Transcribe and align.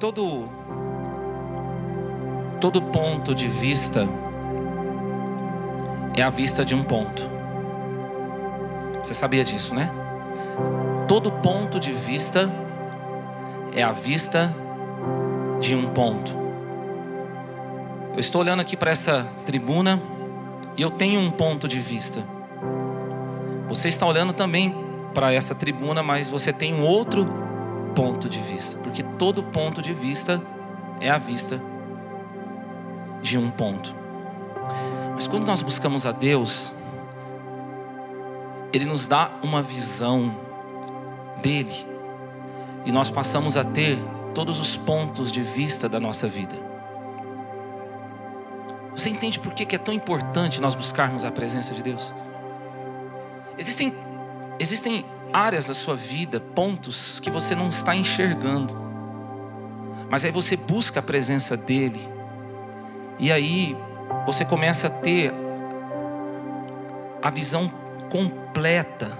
todo 0.00 0.48
todo 2.58 2.80
ponto 2.80 3.34
de 3.34 3.46
vista 3.46 4.08
é 6.16 6.22
a 6.22 6.30
vista 6.30 6.64
de 6.64 6.74
um 6.74 6.82
ponto. 6.82 7.28
Você 9.02 9.12
sabia 9.12 9.44
disso, 9.44 9.74
né? 9.74 9.90
Todo 11.06 11.30
ponto 11.30 11.78
de 11.78 11.92
vista 11.92 12.50
é 13.74 13.82
a 13.82 13.92
vista 13.92 14.52
de 15.60 15.74
um 15.74 15.86
ponto. 15.88 16.34
Eu 18.14 18.20
estou 18.20 18.40
olhando 18.40 18.60
aqui 18.60 18.76
para 18.76 18.90
essa 18.90 19.26
tribuna 19.44 20.00
e 20.78 20.82
eu 20.82 20.90
tenho 20.90 21.20
um 21.20 21.30
ponto 21.30 21.68
de 21.68 21.78
vista. 21.78 22.22
Você 23.68 23.88
está 23.88 24.06
olhando 24.06 24.32
também 24.32 24.74
para 25.12 25.32
essa 25.32 25.54
tribuna, 25.54 26.02
mas 26.02 26.30
você 26.30 26.52
tem 26.52 26.74
um 26.74 26.82
outro 26.82 27.49
ponto 27.94 28.28
de 28.28 28.40
vista, 28.40 28.78
porque 28.82 29.02
todo 29.02 29.42
ponto 29.42 29.82
de 29.82 29.92
vista 29.92 30.40
é 31.00 31.10
a 31.10 31.18
vista 31.18 31.60
de 33.22 33.38
um 33.38 33.50
ponto. 33.50 33.94
Mas 35.14 35.26
quando 35.26 35.46
nós 35.46 35.62
buscamos 35.62 36.06
a 36.06 36.12
Deus, 36.12 36.72
Ele 38.72 38.86
nos 38.86 39.06
dá 39.06 39.30
uma 39.42 39.62
visão 39.62 40.34
dele, 41.42 41.86
e 42.84 42.92
nós 42.92 43.10
passamos 43.10 43.56
a 43.56 43.64
ter 43.64 43.98
todos 44.34 44.58
os 44.58 44.76
pontos 44.76 45.30
de 45.30 45.42
vista 45.42 45.88
da 45.88 46.00
nossa 46.00 46.26
vida. 46.26 46.54
Você 48.96 49.08
entende 49.08 49.38
por 49.38 49.54
que 49.54 49.74
é 49.74 49.78
tão 49.78 49.94
importante 49.94 50.60
nós 50.60 50.74
buscarmos 50.74 51.24
a 51.24 51.30
presença 51.30 51.74
de 51.74 51.82
Deus? 51.82 52.14
Existem, 53.56 53.94
existem 54.58 55.04
áreas 55.32 55.66
da 55.66 55.74
sua 55.74 55.94
vida, 55.94 56.40
pontos 56.40 57.20
que 57.20 57.30
você 57.30 57.54
não 57.54 57.68
está 57.68 57.94
enxergando, 57.94 58.76
mas 60.08 60.24
aí 60.24 60.30
você 60.30 60.56
busca 60.56 61.00
a 61.00 61.02
presença 61.02 61.56
dEle, 61.56 62.08
e 63.18 63.30
aí 63.30 63.76
você 64.26 64.44
começa 64.44 64.88
a 64.88 64.90
ter 64.90 65.32
a 67.22 67.30
visão 67.30 67.70
completa 68.10 69.10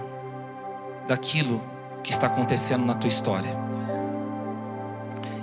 daquilo 1.07 1.61
que 2.03 2.11
está 2.11 2.27
acontecendo 2.27 2.85
na 2.85 2.95
tua 2.95 3.07
história. 3.07 3.51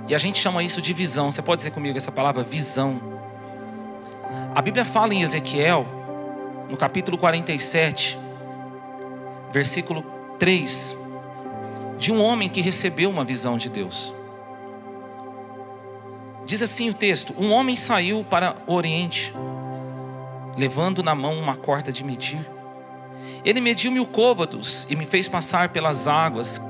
E 0.09 0.15
a 0.15 0.19
gente 0.19 0.39
chama 0.39 0.63
isso 0.63 0.81
de 0.81 0.93
visão. 0.95 1.31
Você 1.31 1.43
pode 1.43 1.61
dizer 1.61 1.71
comigo 1.71 1.97
essa 1.97 2.11
palavra 2.11 2.43
visão? 2.43 2.99
A 4.55 4.63
Bíblia 4.63 4.85
fala 4.85 5.15
em 5.15 5.23
Ezequiel, 5.23 5.87
no 6.69 6.77
capítulo 6.77 7.19
47, 7.19 8.19
versículo 9.53 10.18
3, 10.39 10.97
de 11.99 12.13
um 12.13 12.23
homem 12.23 12.49
que 12.49 12.61
recebeu 12.61 13.11
uma 13.11 13.25
visão 13.25 13.59
de 13.59 13.69
Deus. 13.69 14.15
Diz 16.47 16.63
assim 16.63 16.89
o 16.89 16.95
texto: 16.95 17.35
Um 17.39 17.51
homem 17.51 17.77
saiu 17.77 18.25
para 18.25 18.57
o 18.67 18.75
Oriente, 18.75 19.35
levando 20.57 21.03
na 21.03 21.15
mão 21.15 21.37
uma 21.39 21.57
corda 21.57 21.93
de 21.93 22.05
medir. 22.05 22.41
Ele 23.45 23.61
mediu 23.61 23.91
mil 23.91 24.07
côvados 24.07 24.87
e 24.89 24.97
me 24.97 25.05
fez 25.05 25.27
passar 25.27 25.71
pelas 25.71 26.07
águas, 26.07 26.61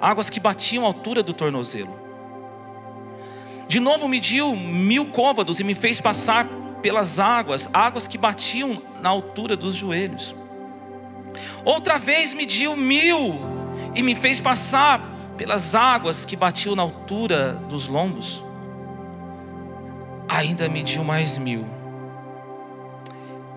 águas 0.00 0.28
que 0.28 0.40
batiam 0.40 0.84
a 0.84 0.88
altura 0.88 1.22
do 1.22 1.32
tornozelo. 1.32 1.96
De 3.68 3.80
novo 3.80 4.08
mediu 4.08 4.54
mil 4.54 5.06
côvados 5.06 5.58
e 5.60 5.64
me 5.64 5.74
fez 5.74 6.00
passar 6.00 6.46
pelas 6.82 7.18
águas, 7.18 7.68
águas 7.72 8.06
que 8.06 8.18
batiam 8.18 8.80
na 9.00 9.08
altura 9.08 9.56
dos 9.56 9.74
joelhos. 9.74 10.34
Outra 11.64 11.98
vez 11.98 12.34
mediu 12.34 12.76
mil 12.76 13.40
e 13.94 14.02
me 14.02 14.14
fez 14.14 14.40
passar 14.40 15.00
pelas 15.36 15.74
águas 15.74 16.24
que 16.24 16.36
batiam 16.36 16.74
na 16.74 16.82
altura 16.82 17.54
dos 17.68 17.88
lombos 17.88 18.44
ainda 20.36 20.68
mediu 20.68 21.02
mais 21.02 21.38
mil. 21.38 21.64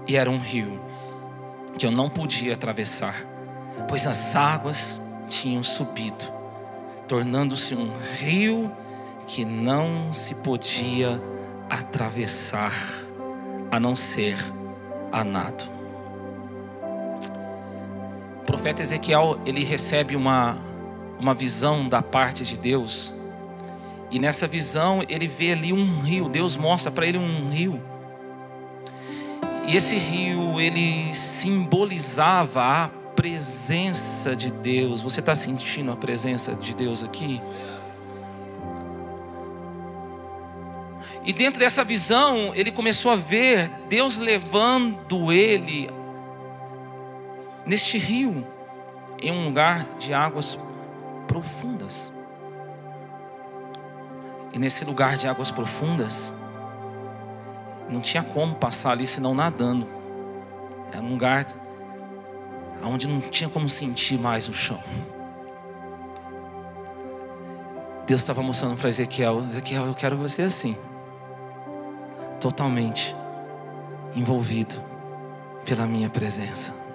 E 0.08 0.16
era 0.16 0.30
um 0.30 0.38
rio 0.38 0.80
que 1.78 1.86
eu 1.86 1.92
não 1.92 2.10
podia 2.10 2.54
atravessar, 2.54 3.16
pois 3.88 4.08
as 4.08 4.36
águas 4.36 5.02
tinham 5.28 5.62
subido, 5.62 6.32
tornando-se 7.08 7.76
um 7.76 7.92
rio 8.18 8.72
que 9.28 9.46
não 9.46 10.12
se 10.14 10.36
podia 10.36 11.22
atravessar, 11.70 12.74
a 13.70 13.80
não 13.80 13.96
ser 13.96 14.36
a 15.12 15.24
nado. 15.24 15.79
Profeta 18.50 18.82
Ezequiel, 18.82 19.40
ele 19.46 19.64
recebe 19.64 20.16
uma, 20.16 20.58
uma 21.20 21.36
visão 21.36 21.88
da 21.88 22.02
parte 22.02 22.44
de 22.44 22.58
Deus 22.58 23.14
e 24.10 24.18
nessa 24.18 24.48
visão 24.48 25.04
ele 25.08 25.28
vê 25.28 25.52
ali 25.52 25.72
um 25.72 26.00
rio, 26.00 26.28
Deus 26.28 26.58
mostra 26.58 26.92
para 26.92 27.06
ele 27.06 27.20
um 27.20 27.48
rio. 27.48 27.80
E 29.68 29.76
esse 29.76 29.96
rio 29.96 30.60
ele 30.60 31.14
simbolizava 31.14 32.64
a 32.64 32.88
presença 33.16 34.36
de 34.36 34.50
Deus. 34.50 35.00
Você 35.02 35.20
está 35.20 35.36
sentindo 35.36 35.92
a 35.92 35.96
presença 35.96 36.56
de 36.56 36.74
Deus 36.74 37.04
aqui? 37.04 37.40
E 41.24 41.32
dentro 41.32 41.60
dessa 41.60 41.84
visão, 41.84 42.52
ele 42.56 42.72
começou 42.72 43.12
a 43.12 43.16
ver 43.16 43.70
Deus 43.88 44.18
levando 44.18 45.32
ele 45.32 45.99
neste 47.70 48.00
rio, 48.00 48.44
em 49.22 49.32
um 49.32 49.46
lugar 49.46 49.86
de 50.00 50.12
águas 50.12 50.58
profundas. 51.28 52.12
E 54.52 54.58
nesse 54.58 54.84
lugar 54.84 55.18
de 55.18 55.28
águas 55.28 55.52
profundas, 55.52 56.34
não 57.88 58.02
tinha 58.02 58.24
como 58.24 58.56
passar 58.56 58.94
ali 58.94 59.06
senão 59.06 59.36
nadando. 59.36 59.86
Era 60.92 61.04
um 61.04 61.12
lugar 61.12 61.46
onde 62.84 63.08
não 63.08 63.22
tinha 63.22 63.48
como 63.48 63.70
sentir 63.70 64.18
mais 64.18 64.50
o 64.50 64.54
chão. 64.54 64.80
Deus 68.08 68.22
estava 68.22 68.42
mostrando 68.42 68.78
para 68.78 68.90
Ezequiel: 68.90 69.42
Ezequiel, 69.48 69.86
eu 69.86 69.94
quero 69.94 70.18
você 70.18 70.42
assim, 70.42 70.76
totalmente 72.42 73.16
envolvido 74.16 74.82
pela 75.64 75.86
minha 75.86 76.10
presença. 76.10 76.89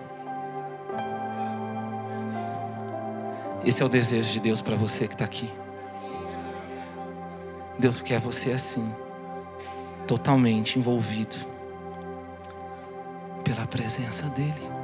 Esse 3.65 3.83
é 3.83 3.87
o 3.87 3.89
desejo 3.89 4.31
de 4.31 4.41
Deus 4.41 4.61
para 4.61 4.77
você 4.77 5.07
que 5.07 5.15
está 5.15 5.25
aqui. 5.25 5.51
Deus 7.79 8.01
quer 8.03 8.21
você 8.21 8.53
assim, 8.53 8.95
totalmente 10.07 10.79
envolvido 10.79 11.35
pela 13.43 13.67
presença 13.67 14.29
dEle. 14.29 14.75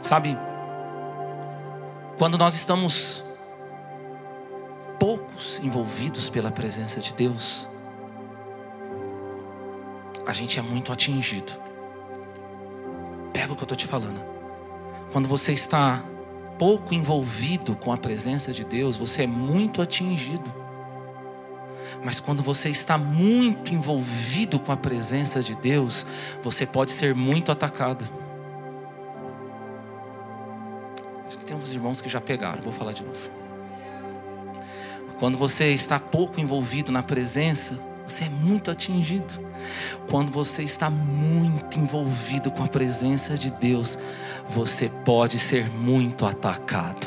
Sabe, 0.00 0.38
quando 2.16 2.38
nós 2.38 2.54
estamos 2.54 3.24
poucos 4.98 5.60
envolvidos 5.62 6.30
pela 6.30 6.50
presença 6.50 6.98
de 6.98 7.12
Deus, 7.12 7.68
a 10.26 10.32
gente 10.32 10.58
é 10.58 10.62
muito 10.62 10.92
atingido. 10.94 11.52
Pega 13.34 13.52
o 13.52 13.56
que 13.56 13.62
eu 13.62 13.64
estou 13.64 13.76
te 13.76 13.86
falando. 13.86 14.37
Quando 15.12 15.28
você 15.28 15.52
está 15.52 16.02
pouco 16.58 16.94
envolvido 16.94 17.74
com 17.74 17.92
a 17.92 17.96
presença 17.96 18.52
de 18.52 18.64
Deus, 18.64 18.96
você 18.96 19.22
é 19.22 19.26
muito 19.26 19.80
atingido. 19.80 20.52
Mas 22.04 22.20
quando 22.20 22.42
você 22.42 22.68
está 22.68 22.96
muito 22.96 23.74
envolvido 23.74 24.58
com 24.58 24.70
a 24.70 24.76
presença 24.76 25.42
de 25.42 25.54
Deus, 25.54 26.06
você 26.42 26.66
pode 26.66 26.92
ser 26.92 27.14
muito 27.14 27.50
atacado. 27.50 28.04
Tem 31.46 31.56
uns 31.56 31.72
irmãos 31.72 32.02
que 32.02 32.10
já 32.10 32.20
pegaram, 32.20 32.60
vou 32.60 32.72
falar 32.72 32.92
de 32.92 33.02
novo. 33.02 33.30
Quando 35.18 35.38
você 35.38 35.72
está 35.72 35.98
pouco 35.98 36.38
envolvido 36.38 36.92
na 36.92 37.02
presença, 37.02 37.80
você 38.06 38.24
é 38.24 38.28
muito 38.28 38.70
atingido. 38.70 39.32
Quando 40.10 40.30
você 40.30 40.62
está 40.62 40.90
muito 40.90 41.78
envolvido 41.78 42.50
com 42.50 42.62
a 42.62 42.68
presença 42.68 43.36
de 43.36 43.50
Deus, 43.50 43.98
você 44.48 44.88
pode 45.04 45.38
ser 45.38 45.68
muito 45.70 46.24
atacado. 46.24 47.06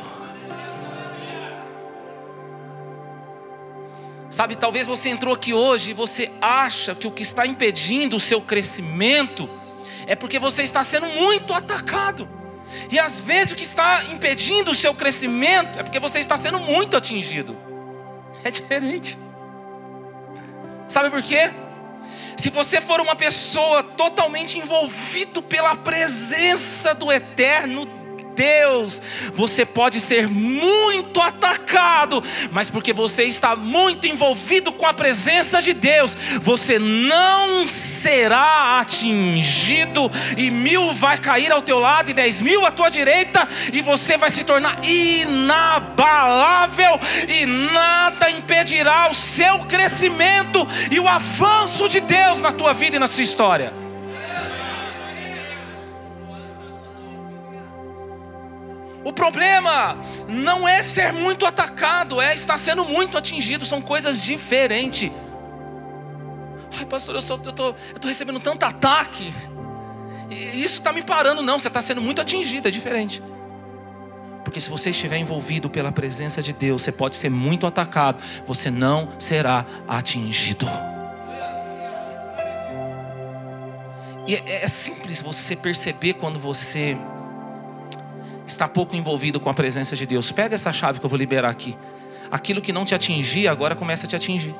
Sabe, 4.29 4.55
talvez 4.55 4.87
você 4.87 5.09
entrou 5.09 5.33
aqui 5.33 5.53
hoje 5.53 5.91
e 5.91 5.93
você 5.93 6.31
acha 6.39 6.95
que 6.95 7.05
o 7.05 7.11
que 7.11 7.21
está 7.21 7.45
impedindo 7.45 8.15
o 8.15 8.19
seu 8.19 8.39
crescimento 8.39 9.49
é 10.07 10.15
porque 10.15 10.39
você 10.39 10.63
está 10.63 10.83
sendo 10.83 11.07
muito 11.07 11.53
atacado. 11.53 12.29
E 12.89 12.97
às 12.97 13.19
vezes 13.19 13.51
o 13.51 13.55
que 13.55 13.63
está 13.63 14.01
impedindo 14.05 14.71
o 14.71 14.75
seu 14.75 14.93
crescimento 14.93 15.77
é 15.77 15.83
porque 15.83 15.99
você 15.99 16.19
está 16.19 16.37
sendo 16.37 16.59
muito 16.59 16.95
atingido. 16.95 17.57
É 18.43 18.49
diferente. 18.49 19.17
Sabe 20.87 21.09
por 21.09 21.21
quê? 21.21 21.51
Se 22.37 22.49
você 22.49 22.81
for 22.81 22.99
uma 22.99 23.15
pessoa 23.15 23.83
totalmente 23.83 24.57
envolvido 24.57 25.41
pela 25.41 25.75
presença 25.75 26.93
do 26.95 27.11
eterno 27.11 28.00
Deus, 28.41 28.99
você 29.35 29.63
pode 29.63 29.99
ser 29.99 30.27
muito 30.27 31.21
atacado, 31.21 32.23
mas 32.51 32.71
porque 32.71 32.91
você 32.91 33.25
está 33.25 33.55
muito 33.55 34.07
envolvido 34.07 34.71
com 34.71 34.87
a 34.87 34.95
presença 34.95 35.61
de 35.61 35.73
Deus, 35.73 36.17
você 36.41 36.79
não 36.79 37.67
será 37.67 38.79
atingido, 38.79 40.11
e 40.35 40.49
mil 40.49 40.91
vai 40.93 41.19
cair 41.19 41.51
ao 41.51 41.61
teu 41.61 41.77
lado 41.77 42.09
e 42.09 42.15
dez 42.15 42.41
mil 42.41 42.65
à 42.65 42.71
tua 42.71 42.89
direita, 42.89 43.47
e 43.71 43.79
você 43.79 44.17
vai 44.17 44.31
se 44.31 44.43
tornar 44.43 44.83
inabalável, 44.83 46.99
e 47.27 47.45
nada 47.45 48.31
impedirá 48.31 49.07
o 49.07 49.13
seu 49.13 49.59
crescimento 49.65 50.67
e 50.89 50.99
o 50.99 51.07
avanço 51.07 51.87
de 51.87 51.99
Deus 51.99 52.41
na 52.41 52.51
tua 52.51 52.73
vida 52.73 52.95
e 52.95 52.99
na 52.99 53.05
sua 53.05 53.21
história. 53.21 53.80
O 59.03 59.11
problema 59.11 59.97
não 60.27 60.67
é 60.67 60.83
ser 60.83 61.11
muito 61.11 61.45
atacado, 61.45 62.21
é 62.21 62.33
estar 62.33 62.57
sendo 62.57 62.85
muito 62.85 63.17
atingido, 63.17 63.65
são 63.65 63.81
coisas 63.81 64.21
diferentes. 64.21 65.11
Ai, 66.77 66.85
pastor, 66.85 67.15
eu 67.15 67.19
estou 67.19 67.75
recebendo 68.03 68.39
tanto 68.39 68.63
ataque, 68.63 69.33
e 70.29 70.63
isso 70.63 70.77
está 70.77 70.93
me 70.93 71.01
parando, 71.01 71.41
não, 71.41 71.59
você 71.59 71.67
está 71.67 71.81
sendo 71.81 71.99
muito 72.01 72.21
atingido, 72.21 72.67
é 72.67 72.71
diferente. 72.71 73.21
Porque 74.43 74.61
se 74.61 74.69
você 74.69 74.89
estiver 74.89 75.17
envolvido 75.17 75.69
pela 75.69 75.91
presença 75.91 76.41
de 76.41 76.53
Deus, 76.53 76.81
você 76.81 76.91
pode 76.91 77.15
ser 77.15 77.29
muito 77.29 77.65
atacado, 77.67 78.21
você 78.45 78.71
não 78.71 79.09
será 79.19 79.65
atingido. 79.87 80.67
E 84.27 84.35
é, 84.35 84.63
é 84.63 84.67
simples 84.67 85.21
você 85.21 85.55
perceber 85.55 86.13
quando 86.13 86.39
você 86.39 86.97
está 88.51 88.67
pouco 88.67 88.95
envolvido 88.95 89.39
com 89.39 89.49
a 89.49 89.53
presença 89.53 89.95
de 89.95 90.05
Deus. 90.05 90.31
Pega 90.31 90.55
essa 90.55 90.71
chave 90.71 90.99
que 90.99 91.05
eu 91.05 91.09
vou 91.09 91.17
liberar 91.17 91.49
aqui. 91.49 91.75
Aquilo 92.29 92.61
que 92.61 92.71
não 92.71 92.85
te 92.85 92.95
atingia 92.95 93.51
agora 93.51 93.75
começa 93.75 94.05
a 94.05 94.09
te 94.09 94.15
atingir. 94.15 94.55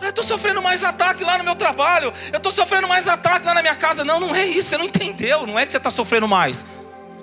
Eu 0.00 0.10
estou 0.10 0.24
sofrendo 0.24 0.60
mais 0.60 0.82
ataque 0.82 1.22
lá 1.24 1.38
no 1.38 1.44
meu 1.44 1.54
trabalho. 1.54 2.12
Eu 2.32 2.38
estou 2.38 2.50
sofrendo 2.50 2.88
mais 2.88 3.06
ataque 3.06 3.46
lá 3.46 3.54
na 3.54 3.62
minha 3.62 3.76
casa. 3.76 4.04
Não, 4.04 4.18
não 4.18 4.34
é 4.34 4.46
isso. 4.46 4.70
Você 4.70 4.78
não 4.78 4.86
entendeu. 4.86 5.46
Não 5.46 5.58
é 5.58 5.64
que 5.64 5.72
você 5.72 5.78
está 5.78 5.90
sofrendo 5.90 6.26
mais. 6.26 6.66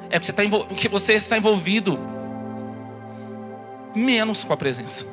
É 0.10 0.20
que 0.20 0.26
você, 0.26 0.32
está 0.32 0.44
que 0.74 0.88
você 0.88 1.14
está 1.14 1.38
envolvido 1.38 2.00
menos 3.94 4.44
com 4.44 4.54
a 4.54 4.58
presença. 4.58 5.06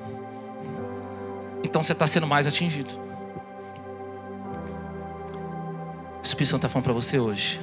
Então 1.65 1.83
você 1.83 1.93
está 1.93 2.07
sendo 2.07 2.27
mais 2.27 2.47
atingido. 2.47 2.95
O 6.23 6.23
Espírito 6.23 6.51
Santo 6.51 6.61
está 6.61 6.69
falando 6.69 6.85
para 6.85 6.93
você 6.93 7.19
hoje. 7.19 7.61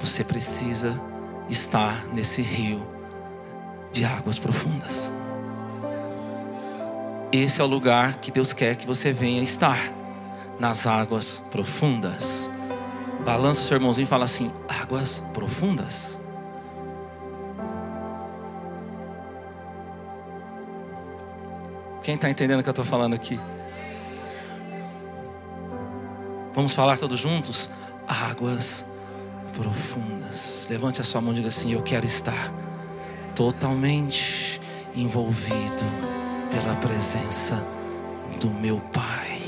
Você 0.00 0.24
precisa 0.24 1.00
estar 1.48 2.06
nesse 2.12 2.42
rio 2.42 2.82
de 3.92 4.04
águas 4.04 4.38
profundas. 4.38 5.12
Esse 7.32 7.60
é 7.60 7.64
o 7.64 7.66
lugar 7.66 8.16
que 8.16 8.30
Deus 8.30 8.52
quer 8.52 8.76
que 8.76 8.86
você 8.86 9.12
venha 9.12 9.42
estar 9.42 9.78
nas 10.58 10.86
águas 10.86 11.38
profundas. 11.50 12.50
Balança 13.24 13.60
o 13.60 13.64
seu 13.64 13.76
irmãozinho 13.76 14.04
e 14.04 14.08
fala 14.08 14.24
assim: 14.24 14.52
águas 14.68 15.20
profundas. 15.32 16.20
Quem 22.02 22.16
está 22.16 22.28
entendendo 22.28 22.60
o 22.60 22.62
que 22.62 22.68
eu 22.68 22.72
estou 22.72 22.84
falando 22.84 23.14
aqui? 23.14 23.40
Vamos 26.54 26.72
falar 26.72 26.98
todos 26.98 27.18
juntos? 27.18 27.70
Águas 28.06 28.82
profundas. 28.82 28.93
Levante 30.68 31.00
a 31.00 31.04
sua 31.04 31.20
mão 31.20 31.32
e 31.32 31.36
diga 31.36 31.48
assim: 31.48 31.72
Eu 31.72 31.82
quero 31.82 32.04
estar 32.04 32.52
totalmente 33.36 34.60
envolvido 34.96 35.82
pela 36.50 36.74
presença 36.76 37.64
do 38.40 38.50
meu 38.50 38.78
Pai. 38.78 39.40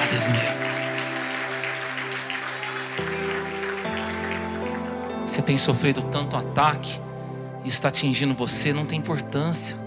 Aleluia. 0.00 0.56
Você 5.26 5.42
tem 5.42 5.56
sofrido 5.56 6.02
tanto 6.02 6.36
ataque, 6.36 7.00
e 7.64 7.68
está 7.68 7.88
atingindo 7.88 8.34
você, 8.34 8.72
não 8.72 8.84
tem 8.86 8.98
importância. 8.98 9.85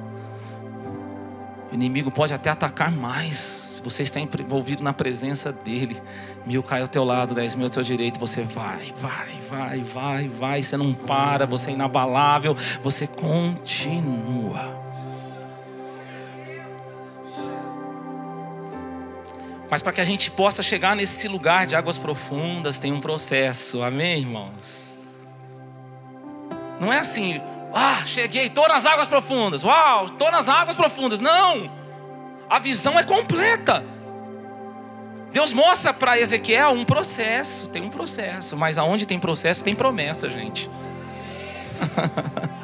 Inimigo 1.80 2.12
pode 2.12 2.34
até 2.34 2.50
atacar 2.50 2.92
mais. 2.92 3.38
Se 3.38 3.82
você 3.82 4.04
está 4.04 4.20
envolvido 4.20 4.84
na 4.84 4.92
presença 4.92 5.54
dele, 5.54 5.98
mil 6.46 6.62
cai 6.62 6.82
ao 6.82 6.90
teu 6.90 7.06
lado, 7.06 7.34
dez 7.34 7.56
mil 7.56 7.68
ao 7.68 7.70
teu 7.70 7.82
direito, 7.82 8.20
você 8.20 8.42
vai, 8.42 8.94
vai, 8.98 9.40
vai, 9.50 9.80
vai, 9.80 10.28
vai. 10.28 10.62
Você 10.62 10.76
não 10.76 10.94
para, 10.94 11.46
você 11.46 11.72
é 11.72 11.74
inabalável, 11.76 12.54
você 12.84 13.08
continua. 13.08 14.78
Mas 19.72 19.82
para 19.82 19.94
que 19.94 20.02
a 20.02 20.06
gente 20.06 20.32
possa 20.32 20.62
chegar 20.62 20.98
nesse 20.98 21.30
lugar 21.30 21.66
de 21.66 21.78
águas 21.78 21.98
profundas, 21.98 22.78
tem 22.78 22.92
um 22.92 23.00
processo, 23.00 23.82
amém, 23.82 24.20
irmãos? 24.20 24.98
Não 26.78 26.92
é 26.92 27.00
assim, 27.00 27.40
ah, 27.74 28.04
cheguei, 28.06 28.48
estou 28.48 28.68
nas 28.68 28.86
águas 28.86 29.08
profundas. 29.08 29.64
Uau, 29.64 30.06
estou 30.06 30.32
nas 30.32 30.50
águas 30.50 30.76
profundas. 30.76 31.20
Não, 31.20 31.72
a 32.50 32.60
visão 32.60 32.98
é 32.98 33.04
completa. 33.04 33.84
Deus 35.32 35.54
mostra 35.54 35.94
para 35.94 36.20
Ezequiel 36.20 36.72
um 36.72 36.84
processo, 36.84 37.70
tem 37.70 37.84
um 37.84 37.90
processo, 37.90 38.58
mas 38.58 38.78
aonde 38.78 39.06
tem 39.06 39.20
processo 39.20 39.64
tem 39.64 39.76
promessa, 39.76 40.30
gente. 40.30 40.70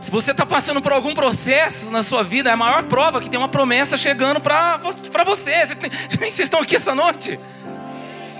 Se 0.00 0.10
você 0.10 0.32
está 0.32 0.44
passando 0.44 0.80
por 0.80 0.92
algum 0.92 1.14
processo 1.14 1.90
na 1.90 2.02
sua 2.02 2.24
vida, 2.24 2.50
é 2.50 2.52
a 2.52 2.56
maior 2.56 2.84
prova 2.84 3.20
que 3.20 3.30
tem 3.30 3.38
uma 3.38 3.48
promessa 3.48 3.96
chegando 3.96 4.40
para 4.40 4.78
você. 5.24 5.64
Vocês 6.18 6.40
estão 6.40 6.60
aqui 6.60 6.74
essa 6.74 6.92
noite? 6.92 7.38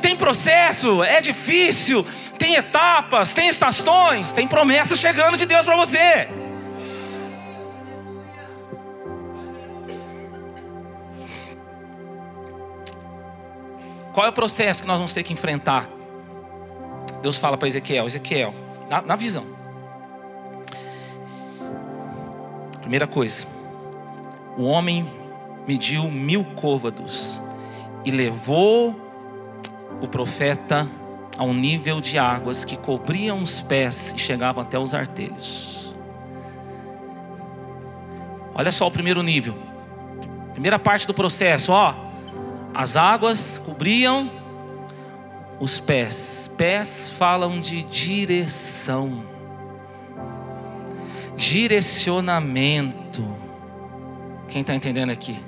Tem 0.02 0.16
processo, 0.16 1.02
é 1.04 1.20
difícil, 1.20 2.04
tem 2.37 2.56
etapas, 2.56 3.32
tem 3.32 3.49
estações, 3.49 4.32
tem 4.32 4.49
promessa 4.49 4.96
chegando 4.96 5.37
de 5.37 5.46
Deus 5.46 5.64
para 5.64 5.76
você. 5.76 6.28
Qual 14.12 14.26
é 14.26 14.28
o 14.28 14.32
processo 14.32 14.82
que 14.82 14.88
nós 14.88 14.99
vamos 14.99 15.14
ter 15.14 15.22
que 15.22 15.32
enfrentar? 15.32 15.88
Deus 17.22 17.36
fala 17.36 17.56
para 17.56 17.69
Ezequiel: 17.69 18.06
Ezequiel, 18.06 18.53
na, 18.91 19.00
na 19.00 19.17
visão. 19.17 19.44
Primeira 22.81 23.06
coisa, 23.06 23.46
o 24.58 24.65
homem 24.65 25.08
mediu 25.67 26.10
mil 26.10 26.44
côvados 26.56 27.41
e 28.05 28.10
levou 28.10 29.11
o 30.01 30.08
profeta 30.08 30.89
a 31.37 31.44
um 31.44 31.55
nível 31.55 32.01
de 32.01 32.19
águas 32.19 32.65
que 32.65 32.77
cobriam 32.77 33.43
os 33.43 33.63
pés 33.63 34.15
e 34.17 34.19
chegavam 34.19 34.63
até 34.63 34.79
os 34.79 34.94
artelhos. 34.94 35.94
Olha 38.55 38.70
só 38.70 38.87
o 38.87 38.91
primeiro 38.91 39.22
nível. 39.22 39.56
Primeira 40.53 40.79
parte 40.79 41.06
do 41.06 41.15
processo, 41.15 41.72
ó. 41.72 41.94
As 42.75 42.96
águas 42.96 43.58
cobriam 43.58 44.31
os 45.58 45.81
pés. 45.81 46.51
Pés 46.56 47.08
falam 47.17 47.61
de 47.61 47.82
direção. 47.84 49.22
Direcionamento. 51.37 53.25
Quem 54.49 54.61
está 54.61 54.75
entendendo 54.75 55.11
aqui? 55.11 55.39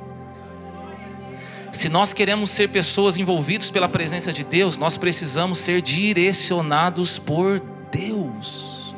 Se 1.75 1.89
nós 1.89 2.15
queremos 2.15 2.51
ser 2.51 2.69
pessoas 2.69 3.17
envolvidas 3.17 3.69
pela 3.69 3.89
presença 3.89 4.33
de 4.33 4.45
Deus, 4.45 4.77
nós 4.77 4.97
precisamos 4.97 5.59
ser 5.59 5.83
direcionados 5.83 7.19
por 7.19 7.61
Deus. 7.91 8.95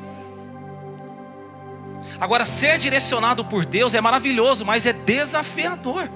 Agora, 2.21 2.45
ser 2.45 2.77
direcionado 2.77 3.43
por 3.47 3.65
Deus 3.65 3.95
é 3.95 4.01
maravilhoso, 4.03 4.63
mas 4.67 4.85
é 4.85 4.93
desafiador. 4.93 6.07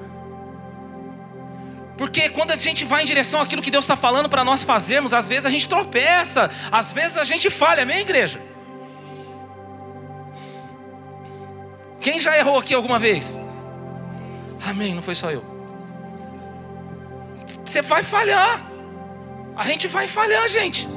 Porque 1.96 2.28
quando 2.28 2.50
a 2.50 2.58
gente 2.58 2.84
vai 2.84 3.04
em 3.04 3.06
direção 3.06 3.40
àquilo 3.40 3.62
que 3.62 3.70
Deus 3.70 3.84
está 3.84 3.96
falando 3.96 4.28
para 4.28 4.44
nós 4.44 4.62
fazermos, 4.62 5.14
às 5.14 5.28
vezes 5.28 5.46
a 5.46 5.50
gente 5.50 5.66
tropeça, 5.66 6.50
às 6.70 6.92
vezes 6.92 7.16
a 7.16 7.24
gente 7.24 7.48
falha, 7.48 7.84
amém, 7.84 8.00
igreja? 8.00 8.38
Quem 12.02 12.20
já 12.20 12.36
errou 12.36 12.58
aqui 12.58 12.74
alguma 12.74 12.98
vez? 12.98 13.40
Amém, 14.62 14.94
não 14.94 15.00
foi 15.00 15.14
só 15.14 15.30
eu. 15.30 15.59
Você 17.70 17.82
vai 17.82 18.02
falhar. 18.02 18.68
A 19.54 19.62
gente 19.64 19.86
vai 19.86 20.08
falhar, 20.08 20.48
gente. 20.48 20.88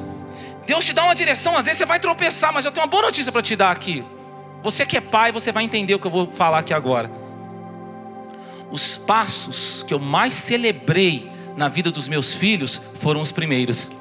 Deus 0.66 0.84
te 0.84 0.92
dá 0.92 1.04
uma 1.04 1.14
direção, 1.14 1.56
às 1.56 1.66
vezes 1.66 1.78
você 1.78 1.86
vai 1.86 2.00
tropeçar, 2.00 2.52
mas 2.52 2.66
eu 2.66 2.72
tenho 2.72 2.84
uma 2.84 2.90
boa 2.90 3.04
notícia 3.04 3.32
para 3.32 3.44
te 3.44 3.56
dar 3.56 3.70
aqui. 3.70 4.04
Você 4.64 4.84
que 4.84 4.98
é 4.98 5.02
pai, 5.02 5.32
você 5.32 5.52
vai 5.52 5.64
entender 5.64 5.94
o 5.94 6.00
que 6.00 6.08
eu 6.08 6.12
vou 6.12 6.32
falar 6.32 6.58
aqui 6.58 6.74
agora. 6.74 7.12
os 8.72 8.98
passos 8.98 9.84
que 9.84 9.94
eu 9.94 10.00
mais 10.00 10.34
celebrei 10.34 11.32
na 11.56 11.70
vida 11.70 11.92
dos 11.92 12.08
meus 12.08 12.34
filhos 12.34 12.82
foram 13.00 13.22
os 13.22 13.32
primeiros. 13.32 13.92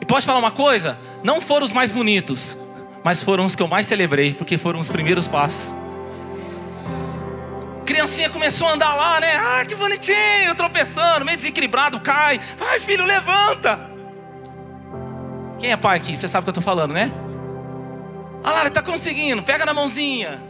E 0.00 0.04
pode 0.04 0.26
falar 0.26 0.40
uma 0.40 0.50
coisa? 0.50 0.98
Não 1.22 1.40
foram 1.40 1.64
os 1.64 1.70
mais 1.70 1.92
bonitos, 1.92 2.56
mas 3.04 3.22
foram 3.22 3.44
os 3.44 3.54
que 3.54 3.62
eu 3.62 3.68
mais 3.68 3.86
celebrei, 3.86 4.34
porque 4.34 4.58
foram 4.58 4.80
os 4.80 4.88
primeiros 4.88 5.28
passos. 5.28 5.85
Criancinha 7.86 8.28
começou 8.28 8.66
a 8.66 8.72
andar 8.72 8.94
lá, 8.94 9.20
né? 9.20 9.36
Ah, 9.36 9.64
que 9.64 9.76
bonitinho, 9.76 10.54
tropeçando, 10.56 11.24
meio 11.24 11.36
desequilibrado, 11.36 12.00
cai. 12.00 12.40
Vai, 12.58 12.80
filho, 12.80 13.04
levanta. 13.04 13.90
Quem 15.58 15.70
é 15.70 15.76
pai 15.76 15.96
aqui? 15.96 16.16
Você 16.16 16.26
sabe 16.26 16.42
o 16.42 16.44
que 16.44 16.48
eu 16.50 16.60
estou 16.60 16.64
falando, 16.64 16.92
né? 16.92 17.12
Ah 18.42 18.52
lá, 18.52 18.60
ele 18.60 18.68
está 18.68 18.82
conseguindo, 18.82 19.42
pega 19.42 19.64
na 19.64 19.72
mãozinha. 19.72 20.42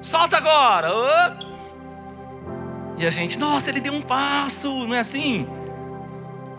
Solta 0.00 0.38
agora. 0.38 0.90
Oh. 0.92 1.52
E 2.98 3.06
a 3.06 3.10
gente, 3.10 3.38
nossa, 3.38 3.70
ele 3.70 3.80
deu 3.80 3.92
um 3.92 4.00
passo, 4.00 4.86
não 4.86 4.94
é 4.94 5.00
assim? 5.00 5.46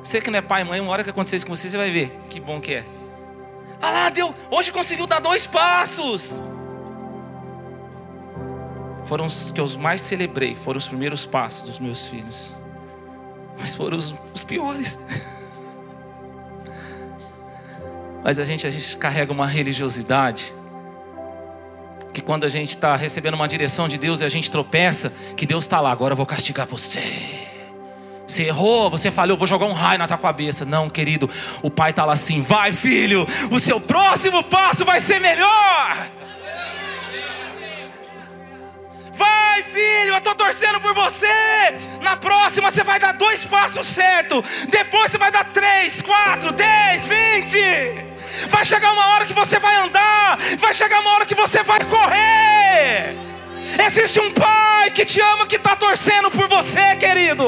Você 0.03 0.21
que 0.21 0.29
não 0.29 0.37
é 0.39 0.41
pai 0.41 0.61
e 0.61 0.65
mãe, 0.65 0.79
uma 0.79 0.91
hora 0.91 1.03
que 1.03 1.09
acontecer 1.09 1.37
isso 1.37 1.47
com 1.47 1.55
você, 1.55 1.69
você 1.69 1.77
vai 1.77 1.89
ver 1.89 2.15
que 2.29 2.39
bom 2.39 2.61
que 2.61 2.75
é. 2.75 2.85
Ah 3.81 3.89
lá, 3.89 4.09
deu, 4.09 4.33
hoje 4.51 4.71
conseguiu 4.71 5.07
dar 5.07 5.19
dois 5.19 5.47
passos. 5.47 6.41
Foram 9.13 9.27
os 9.27 9.51
que 9.51 9.61
eu 9.61 9.69
mais 9.77 10.01
celebrei, 10.01 10.55
foram 10.55 10.79
os 10.79 10.87
primeiros 10.87 11.23
passos 11.23 11.69
dos 11.69 11.77
meus 11.77 12.07
filhos. 12.07 12.55
Mas 13.59 13.75
foram 13.75 13.95
os, 13.95 14.15
os 14.33 14.43
piores. 14.43 15.05
Mas 18.25 18.39
a 18.39 18.43
gente, 18.43 18.65
a 18.65 18.71
gente 18.71 18.97
carrega 18.97 19.31
uma 19.31 19.45
religiosidade 19.45 20.51
que 22.11 22.23
quando 22.23 22.43
a 22.43 22.49
gente 22.49 22.69
está 22.69 22.95
recebendo 22.95 23.35
uma 23.35 23.47
direção 23.47 23.87
de 23.87 23.99
Deus 23.99 24.21
e 24.21 24.25
a 24.25 24.29
gente 24.29 24.49
tropeça, 24.49 25.11
que 25.37 25.45
Deus 25.45 25.65
está 25.65 25.79
lá, 25.79 25.91
agora 25.91 26.13
eu 26.13 26.17
vou 26.17 26.25
castigar 26.25 26.65
você. 26.65 26.99
Você 28.27 28.45
errou, 28.45 28.89
você 28.89 29.11
falhou, 29.11 29.37
vou 29.37 29.45
jogar 29.45 29.67
um 29.67 29.73
raio 29.73 29.99
na 29.99 30.07
tua 30.07 30.17
cabeça. 30.17 30.65
Não, 30.65 30.89
querido, 30.89 31.29
o 31.61 31.69
pai 31.69 31.91
está 31.91 32.03
lá 32.03 32.13
assim: 32.13 32.41
vai, 32.41 32.73
filho, 32.73 33.27
o 33.51 33.59
seu 33.59 33.79
próximo 33.79 34.41
passo 34.41 34.83
vai 34.83 34.99
ser 34.99 35.19
melhor. 35.19 36.09
Vai, 39.53 39.61
filho, 39.61 40.13
eu 40.13 40.17
estou 40.17 40.33
torcendo 40.33 40.81
por 40.81 40.95
você. 40.95 41.27
Na 42.01 42.17
próxima 42.17 42.71
você 42.71 42.83
vai 42.83 42.99
dar 42.99 43.11
dois 43.11 43.45
passos 43.45 43.85
certos. 43.85 44.65
Depois 44.65 45.11
você 45.11 45.19
vai 45.19 45.29
dar 45.29 45.43
três, 45.43 46.01
quatro, 46.01 46.51
dez, 46.51 47.05
vinte. 47.05 47.59
Vai 48.49 48.65
chegar 48.65 48.91
uma 48.93 49.09
hora 49.09 49.27
que 49.27 49.33
você 49.33 49.59
vai 49.59 49.75
andar, 49.75 50.39
vai 50.57 50.73
chegar 50.73 51.01
uma 51.01 51.11
hora 51.11 51.25
que 51.27 51.35
você 51.35 51.61
vai 51.61 51.77
correr. 51.81 53.15
Existe 53.85 54.19
um 54.19 54.33
pai 54.33 54.89
que 54.89 55.05
te 55.05 55.21
ama, 55.21 55.45
que 55.45 55.57
está 55.57 55.75
torcendo 55.75 56.31
por 56.31 56.49
você, 56.49 56.95
querido. 56.95 57.45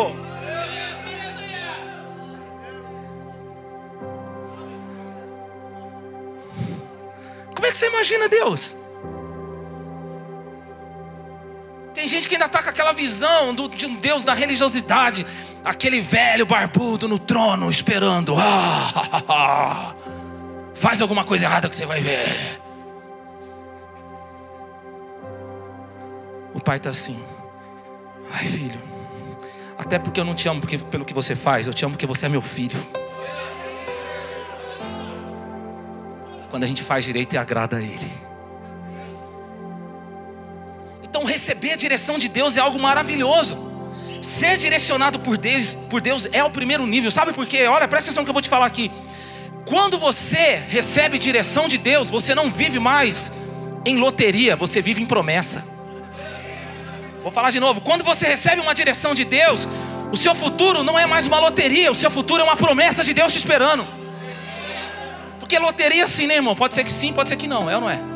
Como 7.56 7.66
é 7.66 7.72
que 7.72 7.78
você 7.78 7.88
imagina 7.88 8.30
Deus? 8.30 8.85
Tem 12.06 12.12
gente 12.12 12.30
que 12.30 12.36
ainda 12.36 12.46
está 12.46 12.62
com 12.62 12.70
aquela 12.70 12.94
visão 12.94 13.56
do, 13.56 13.68
de 13.68 13.88
um 13.88 13.96
Deus 13.96 14.24
da 14.24 14.36
religiosidade, 14.36 15.26
aquele 15.64 16.02
velho 16.02 16.46
barbudo 16.46 17.08
no 17.08 17.18
trono 17.18 17.68
esperando. 17.68 18.36
Ah, 18.38 19.96
Faz 20.76 21.02
alguma 21.02 21.24
coisa 21.24 21.46
errada 21.46 21.68
que 21.68 21.76
você 21.76 21.84
vai 21.88 22.00
ver. 22.00 22.62
O 26.54 26.60
pai 26.60 26.78
está 26.78 26.92
assim. 26.92 27.20
Ai, 28.34 28.46
filho. 28.46 28.80
Até 29.76 29.98
porque 29.98 30.20
eu 30.20 30.26
não 30.26 30.36
te 30.36 30.48
amo 30.48 30.62
porque, 30.62 30.78
pelo 30.78 31.04
que 31.04 31.14
você 31.14 31.36
faz, 31.36 31.66
eu 31.66 31.74
te 31.74 31.86
amo 31.86 31.96
porque 31.96 32.06
você 32.06 32.28
é 32.28 32.30
meu 32.30 32.42
filho. 32.44 32.78
Quando 36.52 36.66
a 36.66 36.68
gente 36.68 36.84
faz 36.84 37.04
direito 37.04 37.34
e 37.34 37.38
agrada 37.40 37.78
a 37.78 37.82
Ele. 37.82 38.25
Então, 41.16 41.26
receber 41.26 41.72
a 41.72 41.76
direção 41.78 42.18
de 42.18 42.28
Deus 42.28 42.58
é 42.58 42.60
algo 42.60 42.78
maravilhoso. 42.78 43.58
Ser 44.22 44.58
direcionado 44.58 45.18
por 45.18 45.38
Deus, 45.38 45.68
por 45.90 46.02
Deus 46.02 46.28
é 46.34 46.44
o 46.44 46.50
primeiro 46.50 46.86
nível. 46.86 47.10
Sabe 47.10 47.32
por 47.32 47.48
quê? 47.48 47.68
Olha, 47.68 47.88
presta 47.88 48.10
atenção 48.10 48.26
que 48.26 48.30
eu 48.30 48.34
vou 48.34 48.42
te 48.42 48.50
falar 48.50 48.66
aqui. 48.66 48.92
Quando 49.64 49.98
você 49.98 50.62
recebe 50.68 51.18
direção 51.18 51.70
de 51.70 51.78
Deus, 51.78 52.10
você 52.10 52.36
não 52.36 52.52
vive 52.52 52.80
mais 52.80 53.32
em 53.86 53.96
loteria, 53.96 54.58
você 54.58 54.82
vive 54.82 55.02
em 55.02 55.06
promessa. 55.06 55.66
Vou 57.24 57.32
falar 57.32 57.50
de 57.50 57.62
novo. 57.62 57.80
Quando 57.80 58.04
você 58.04 58.26
recebe 58.28 58.60
uma 58.60 58.76
direção 58.76 59.16
de 59.16 59.24
Deus, 59.24 59.66
o 60.12 60.18
seu 60.18 60.36
futuro 60.36 60.84
não 60.84 61.00
é 61.00 61.06
mais 61.06 61.26
uma 61.26 61.40
loteria, 61.40 61.90
o 61.90 61.96
seu 61.96 62.12
futuro 62.12 62.42
é 62.42 62.44
uma 62.44 62.58
promessa 62.58 63.06
de 63.06 63.14
Deus 63.14 63.32
te 63.32 63.38
esperando. 63.38 63.88
Porque 65.40 65.58
loteria 65.58 66.08
sim, 66.08 66.28
né, 66.28 66.36
irmão? 66.36 66.58
Pode 66.58 66.74
ser 66.74 66.84
que 66.84 66.92
sim, 66.92 67.14
pode 67.14 67.30
ser 67.30 67.38
que 67.38 67.48
não, 67.48 67.72
é 67.72 67.76
ou 67.76 67.82
não 67.84 67.90
é? 67.90 68.15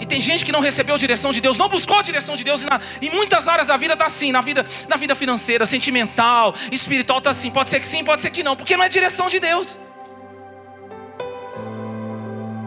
E 0.00 0.06
tem 0.06 0.20
gente 0.20 0.44
que 0.44 0.52
não 0.52 0.60
recebeu 0.60 0.94
a 0.94 0.98
direção 0.98 1.32
de 1.32 1.40
Deus, 1.40 1.58
não 1.58 1.68
buscou 1.68 1.98
a 1.98 2.02
direção 2.02 2.36
de 2.36 2.44
Deus, 2.44 2.62
e 2.62 2.66
na, 2.66 2.80
em 3.02 3.10
muitas 3.10 3.48
áreas 3.48 3.68
da 3.68 3.76
vida 3.76 3.94
está 3.94 4.06
assim, 4.06 4.30
na 4.30 4.40
vida, 4.40 4.64
na 4.88 4.96
vida 4.96 5.14
financeira, 5.14 5.66
sentimental, 5.66 6.54
espiritual 6.70 7.18
está 7.18 7.30
assim, 7.30 7.50
pode 7.50 7.68
ser 7.68 7.80
que 7.80 7.86
sim, 7.86 8.04
pode 8.04 8.20
ser 8.20 8.30
que 8.30 8.42
não, 8.42 8.56
porque 8.56 8.76
não 8.76 8.84
é 8.84 8.88
direção 8.88 9.28
de 9.28 9.40
Deus. 9.40 9.78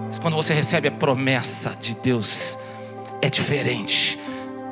Mas 0.07 0.19
quando 0.19 0.35
você 0.35 0.53
recebe 0.53 0.89
a 0.89 0.91
promessa 0.91 1.69
de 1.81 1.95
Deus, 1.95 2.57
é 3.21 3.29
diferente. 3.29 4.19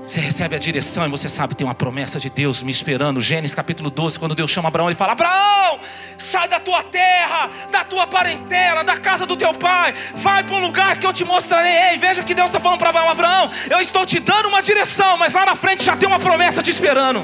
Você 0.09 0.19
recebe 0.19 0.55
a 0.55 0.57
direção 0.57 1.05
e 1.05 1.07
você 1.07 1.29
sabe, 1.29 1.53
tem 1.53 1.67
uma 1.67 1.75
promessa 1.75 2.19
de 2.19 2.31
Deus 2.31 2.63
me 2.63 2.71
esperando. 2.71 3.21
Gênesis 3.21 3.53
capítulo 3.53 3.91
12, 3.91 4.17
quando 4.17 4.33
Deus 4.33 4.49
chama 4.49 4.67
Abraão, 4.67 4.87
ele 4.87 4.95
fala: 4.95 5.11
Abraão, 5.11 5.79
sai 6.17 6.47
da 6.47 6.59
tua 6.59 6.81
terra, 6.81 7.47
da 7.71 7.83
tua 7.83 8.07
parentela, 8.07 8.83
da 8.83 8.97
casa 8.97 9.27
do 9.27 9.37
teu 9.37 9.53
pai, 9.53 9.93
vai 10.15 10.41
para 10.41 10.55
um 10.55 10.61
lugar 10.61 10.97
que 10.97 11.05
eu 11.05 11.13
te 11.13 11.23
mostrarei. 11.23 11.91
Ei, 11.91 11.97
veja 11.97 12.23
que 12.23 12.33
Deus 12.33 12.47
está 12.47 12.59
falando 12.59 12.79
para 12.79 12.89
Abraão: 12.89 13.07
Abraão, 13.07 13.51
eu 13.69 13.79
estou 13.79 14.03
te 14.03 14.19
dando 14.19 14.47
uma 14.47 14.63
direção, 14.63 15.15
mas 15.15 15.33
lá 15.33 15.45
na 15.45 15.55
frente 15.55 15.83
já 15.85 15.95
tem 15.95 16.09
uma 16.09 16.17
promessa 16.17 16.63
te 16.63 16.71
esperando. 16.71 17.23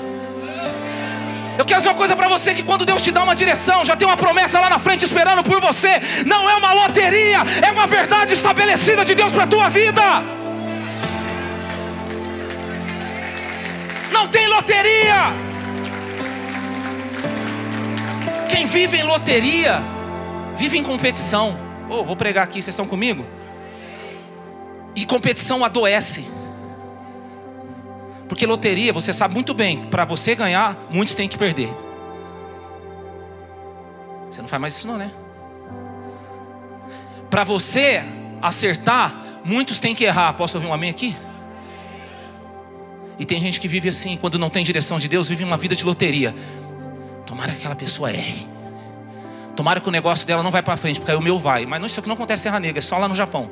Eu 1.58 1.66
quero 1.66 1.80
dizer 1.80 1.90
uma 1.90 1.96
coisa 1.96 2.16
para 2.16 2.28
você: 2.28 2.54
que 2.54 2.62
quando 2.62 2.86
Deus 2.86 3.02
te 3.02 3.10
dá 3.10 3.24
uma 3.24 3.36
direção, 3.36 3.84
já 3.84 3.96
tem 3.96 4.08
uma 4.08 4.16
promessa 4.16 4.60
lá 4.60 4.70
na 4.70 4.78
frente 4.78 5.06
esperando 5.06 5.44
por 5.44 5.60
você. 5.60 5.90
Não 6.24 6.48
é 6.48 6.56
uma 6.56 6.72
loteria, 6.72 7.40
é 7.68 7.72
uma 7.72 7.88
verdade 7.88 8.36
estabelecida 8.36 9.04
de 9.04 9.16
Deus 9.16 9.32
para 9.32 9.48
tua 9.48 9.70
vida. 9.70 10.45
Não 14.16 14.30
tem 14.30 14.48
loteria. 14.48 15.34
Quem 18.50 18.66
vive 18.66 18.98
em 19.00 19.04
loteria, 19.04 19.82
vive 20.56 20.78
em 20.78 20.84
competição. 20.84 21.54
Oh, 21.90 22.02
vou 22.02 22.16
pregar 22.16 22.46
aqui, 22.46 22.62
vocês 22.62 22.70
estão 22.70 22.88
comigo? 22.88 23.26
E 24.96 25.06
competição 25.06 25.66
adoece. 25.66 26.26
Porque 28.30 28.46
loteria, 28.46 28.94
você 28.94 29.12
sabe 29.12 29.34
muito 29.34 29.54
bem, 29.54 29.86
para 29.88 30.06
você 30.06 30.34
ganhar, 30.34 30.78
muitos 30.90 31.14
têm 31.14 31.28
que 31.28 31.38
perder. 31.38 31.70
Você 34.32 34.42
não 34.42 34.48
faz 34.48 34.62
mais 34.62 34.78
isso 34.78 34.88
não, 34.88 34.98
né? 34.98 35.12
Para 37.30 37.44
você 37.44 38.02
acertar, 38.42 39.14
muitos 39.44 39.82
têm 39.82 39.94
que 39.94 40.06
errar. 40.06 40.32
Posso 40.34 40.56
ouvir 40.56 40.70
um 40.70 40.74
amém 40.74 40.90
aqui? 40.90 41.18
E 43.18 43.26
tem 43.26 43.40
gente 43.40 43.60
que 43.60 43.68
vive 43.68 43.90
assim, 43.90 44.18
quando 44.18 44.38
não 44.38 44.50
tem 44.50 44.64
direção 44.64 45.00
de 45.00 45.08
Deus, 45.08 45.30
vive 45.30 45.44
uma 45.44 45.58
vida 45.58 45.76
de 45.76 45.86
loteria. 45.86 46.36
Tomara 47.26 47.52
que 47.52 47.60
aquela 47.60 47.76
pessoa 47.76 48.12
erre. 48.12 48.48
Tomara 49.56 49.80
que 49.80 49.88
o 49.88 49.92
negócio 49.92 50.28
dela 50.28 50.44
não 50.44 50.52
vai 50.52 50.62
para 50.62 50.76
frente, 50.76 51.00
porque 51.00 51.12
aí 51.12 51.18
o 51.18 51.22
meu 51.22 51.40
vai. 51.40 51.66
Mas 51.66 51.84
isso 51.86 52.00
aqui 52.00 52.10
não 52.10 52.16
acontece 52.16 52.42
em 52.42 52.44
Serra 52.44 52.60
Negra, 52.60 52.80
é 52.80 52.82
só 52.82 52.98
lá 52.98 53.08
no 53.08 53.16
Japão. 53.16 53.50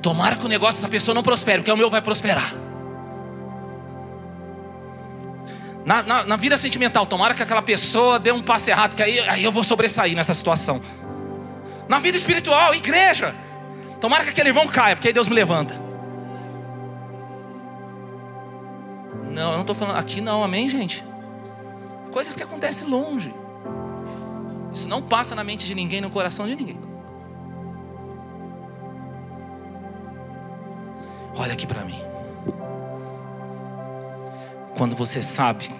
Tomara 0.00 0.36
que 0.36 0.46
o 0.46 0.48
negócio 0.48 0.80
dessa 0.80 0.88
pessoa 0.88 1.14
não 1.14 1.22
prospere, 1.22 1.58
porque 1.58 1.72
o 1.72 1.76
meu 1.76 1.90
vai 1.90 2.00
prosperar. 2.00 2.54
Na, 5.84 6.02
na, 6.02 6.24
na, 6.24 6.36
vida 6.36 6.56
sentimental, 6.58 7.06
tomara 7.06 7.34
que 7.34 7.42
aquela 7.42 7.62
pessoa 7.62 8.18
dê 8.18 8.30
um 8.30 8.42
passo 8.42 8.68
errado, 8.70 8.90
porque 8.90 9.02
aí, 9.02 9.18
aí 9.20 9.42
eu 9.42 9.50
vou 9.50 9.64
sobressair 9.64 10.14
nessa 10.14 10.34
situação. 10.34 10.80
Na 11.88 11.98
vida 11.98 12.16
espiritual, 12.16 12.74
igreja, 12.74 13.34
tomara 14.00 14.24
que 14.24 14.30
aquele 14.30 14.48
irmão 14.48 14.66
caia, 14.66 14.96
porque 14.96 15.08
aí 15.08 15.14
Deus 15.14 15.28
me 15.28 15.34
levanta. 15.34 15.74
Não, 19.30 19.50
eu 19.50 19.52
não 19.52 19.60
estou 19.60 19.74
falando 19.74 19.96
aqui, 19.98 20.20
não, 20.20 20.42
amém, 20.42 20.68
gente? 20.68 21.04
Coisas 22.10 22.34
que 22.34 22.42
acontecem 22.42 22.88
longe. 22.88 23.32
Isso 24.72 24.88
não 24.88 25.00
passa 25.00 25.34
na 25.34 25.44
mente 25.44 25.66
de 25.66 25.74
ninguém, 25.74 26.00
no 26.00 26.10
coração 26.10 26.46
de 26.46 26.56
ninguém. 26.56 26.78
Olha 31.36 31.52
aqui 31.52 31.66
para 31.66 31.84
mim. 31.84 32.00
Quando 34.76 34.96
você 34.96 35.22
sabe 35.22 35.70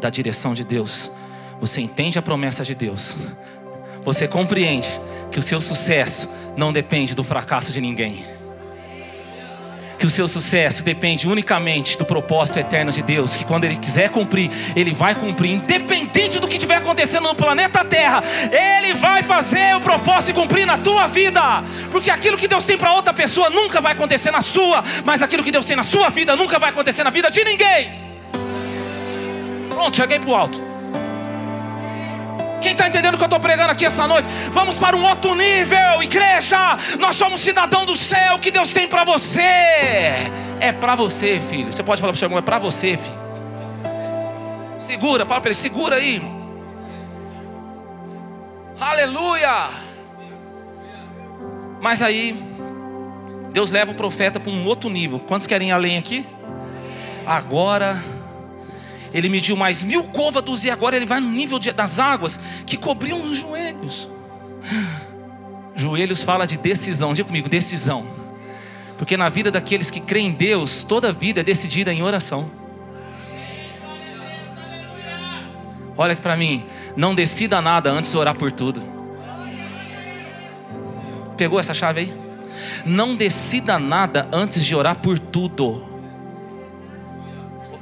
da 0.00 0.10
direção 0.10 0.54
de 0.54 0.64
Deus, 0.64 1.12
você 1.60 1.80
entende 1.80 2.18
a 2.18 2.22
promessa 2.22 2.64
de 2.64 2.74
Deus, 2.74 3.16
você 4.04 4.26
compreende 4.26 5.00
que 5.30 5.38
o 5.38 5.42
seu 5.42 5.60
sucesso 5.60 6.28
não 6.56 6.72
depende 6.72 7.14
do 7.14 7.24
fracasso 7.24 7.72
de 7.72 7.80
ninguém. 7.80 8.24
Que 9.98 10.06
o 10.06 10.10
seu 10.10 10.26
sucesso 10.26 10.82
depende 10.82 11.28
unicamente 11.28 11.96
do 11.96 12.04
propósito 12.04 12.58
eterno 12.58 12.90
de 12.90 13.02
Deus, 13.02 13.36
que 13.36 13.44
quando 13.44 13.64
Ele 13.64 13.76
quiser 13.76 14.10
cumprir, 14.10 14.50
Ele 14.74 14.92
vai 14.92 15.14
cumprir, 15.14 15.52
independente 15.52 16.40
do 16.40 16.48
que 16.48 16.54
estiver 16.54 16.76
acontecendo 16.76 17.28
no 17.28 17.34
planeta 17.36 17.84
Terra, 17.84 18.22
Ele 18.50 18.94
vai 18.94 19.22
fazer 19.22 19.76
o 19.76 19.80
propósito 19.80 20.30
e 20.30 20.34
cumprir 20.34 20.66
na 20.66 20.76
tua 20.76 21.06
vida, 21.06 21.62
porque 21.90 22.10
aquilo 22.10 22.36
que 22.36 22.48
Deus 22.48 22.64
tem 22.64 22.76
para 22.76 22.92
outra 22.94 23.12
pessoa 23.12 23.48
nunca 23.48 23.80
vai 23.80 23.92
acontecer 23.92 24.32
na 24.32 24.40
sua, 24.40 24.82
mas 25.04 25.22
aquilo 25.22 25.44
que 25.44 25.52
Deus 25.52 25.66
tem 25.66 25.76
na 25.76 25.84
sua 25.84 26.08
vida 26.08 26.34
nunca 26.34 26.58
vai 26.58 26.70
acontecer 26.70 27.04
na 27.04 27.10
vida 27.10 27.30
de 27.30 27.44
ninguém. 27.44 27.92
Pronto, 29.68 29.96
cheguei 29.96 30.18
para 30.18 30.30
o 30.30 30.34
alto. 30.34 30.71
Quem 32.62 32.72
está 32.72 32.86
entendendo 32.86 33.14
o 33.14 33.18
que 33.18 33.24
eu 33.24 33.26
estou 33.26 33.40
pregando 33.40 33.72
aqui 33.72 33.84
essa 33.84 34.06
noite? 34.06 34.28
Vamos 34.52 34.76
para 34.76 34.96
um 34.96 35.04
outro 35.04 35.34
nível, 35.34 36.00
igreja. 36.00 36.56
Nós 37.00 37.16
somos 37.16 37.40
cidadão 37.40 37.84
do 37.84 37.96
céu 37.96 38.38
que 38.38 38.52
Deus 38.52 38.72
tem 38.72 38.86
para 38.86 39.04
você. 39.04 39.40
É 40.60 40.72
para 40.72 40.94
você, 40.94 41.40
filho. 41.40 41.72
Você 41.72 41.82
pode 41.82 42.00
falar 42.00 42.12
para 42.12 42.16
o 42.16 42.18
seu 42.18 42.26
irmão, 42.26 42.38
é 42.38 42.42
para 42.42 42.60
você, 42.60 42.96
filho. 42.96 43.20
Segura, 44.78 45.26
fala 45.26 45.40
para 45.40 45.50
ele, 45.50 45.58
segura 45.58 45.96
aí. 45.96 46.22
Aleluia. 48.80 49.68
Mas 51.80 52.00
aí, 52.00 52.40
Deus 53.50 53.72
leva 53.72 53.90
o 53.90 53.94
profeta 53.94 54.38
para 54.38 54.52
um 54.52 54.66
outro 54.66 54.88
nível. 54.88 55.18
Quantos 55.18 55.48
querem 55.48 55.70
ir 55.70 55.72
além 55.72 55.98
aqui? 55.98 56.24
Agora 57.26 58.00
ele 59.14 59.28
mediu 59.28 59.56
mais 59.56 59.82
mil 59.82 60.04
côvados 60.04 60.64
e 60.64 60.70
agora 60.70 60.96
ele 60.96 61.06
vai 61.06 61.20
no 61.20 61.30
nível 61.30 61.58
de, 61.58 61.72
das 61.72 61.98
águas 61.98 62.38
que 62.66 62.76
cobriam 62.76 63.20
os 63.20 63.36
joelhos. 63.36 64.08
Joelhos 65.74 66.22
fala 66.22 66.46
de 66.46 66.56
decisão, 66.56 67.12
diga 67.12 67.26
comigo, 67.26 67.48
decisão. 67.48 68.06
Porque 68.96 69.16
na 69.16 69.28
vida 69.28 69.50
daqueles 69.50 69.90
que 69.90 70.00
creem 70.00 70.28
em 70.28 70.32
Deus, 70.32 70.84
toda 70.84 71.12
vida 71.12 71.40
é 71.40 71.44
decidida 71.44 71.92
em 71.92 72.02
oração. 72.02 72.50
Olha 75.96 76.16
para 76.16 76.36
mim, 76.36 76.64
não 76.96 77.14
decida 77.14 77.60
nada 77.60 77.90
antes 77.90 78.10
de 78.10 78.16
orar 78.16 78.34
por 78.34 78.50
tudo. 78.50 78.82
Pegou 81.36 81.60
essa 81.60 81.74
chave 81.74 82.00
aí? 82.00 82.14
Não 82.86 83.14
decida 83.14 83.78
nada 83.78 84.28
antes 84.32 84.64
de 84.64 84.74
orar 84.74 84.96
por 84.96 85.18
tudo 85.18 85.91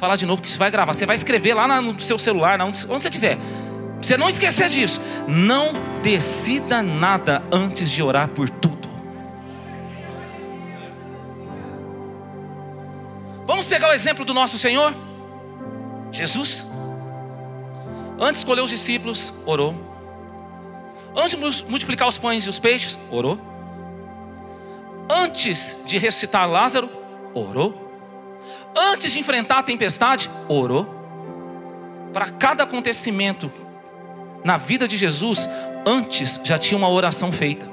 falar 0.00 0.16
de 0.16 0.25
novo, 0.25 0.40
que 0.40 0.49
isso 0.49 0.59
vai 0.59 0.71
gravar. 0.71 0.95
Você 0.95 1.04
vai 1.04 1.14
escrever 1.14 1.52
lá 1.52 1.80
no 1.83 2.00
seu 2.00 2.19
celular, 2.19 2.59
onde 2.61 2.87
você 2.87 3.11
quiser. 3.11 3.37
Você 4.00 4.16
não 4.16 4.28
esquecer 4.30 4.71
disso. 4.71 4.99
Não 5.28 5.75
decida 6.02 6.83
nada 6.83 7.42
antes 7.52 7.90
de 7.90 8.02
orar 8.02 8.28
por 8.28 8.49
tudo. 8.49 8.88
Vamos 13.47 13.66
pegar 13.66 13.90
o 13.90 13.92
exemplo 13.92 14.25
do 14.25 14.33
nosso 14.33 14.57
Senhor 14.59 14.95
Jesus. 16.11 16.69
Antes 18.19 18.35
de 18.35 18.38
escolher 18.38 18.62
os 18.62 18.71
discípulos, 18.71 19.35
orou. 19.45 19.75
Antes 21.14 21.30
de 21.30 21.64
multiplicar 21.69 22.09
os 22.09 22.16
pães 22.16 22.45
e 22.45 22.49
os 22.49 22.59
peixes, 22.59 22.99
orou. 23.11 23.38
Antes 25.11 25.83
de 25.87 25.99
ressuscitar 25.99 26.49
Lázaro, 26.49 26.88
orou. 27.35 27.79
Antes 28.76 29.12
de 29.12 29.18
enfrentar 29.18 29.58
a 29.58 29.62
tempestade, 29.62 30.30
orou. 30.48 30.98
Para 32.12 32.30
cada 32.30 32.64
acontecimento 32.64 33.50
na 34.44 34.56
vida 34.56 34.88
de 34.88 34.96
Jesus, 34.96 35.48
antes 35.86 36.40
já 36.44 36.58
tinha 36.58 36.76
uma 36.78 36.88
oração 36.88 37.30
feita. 37.30 37.66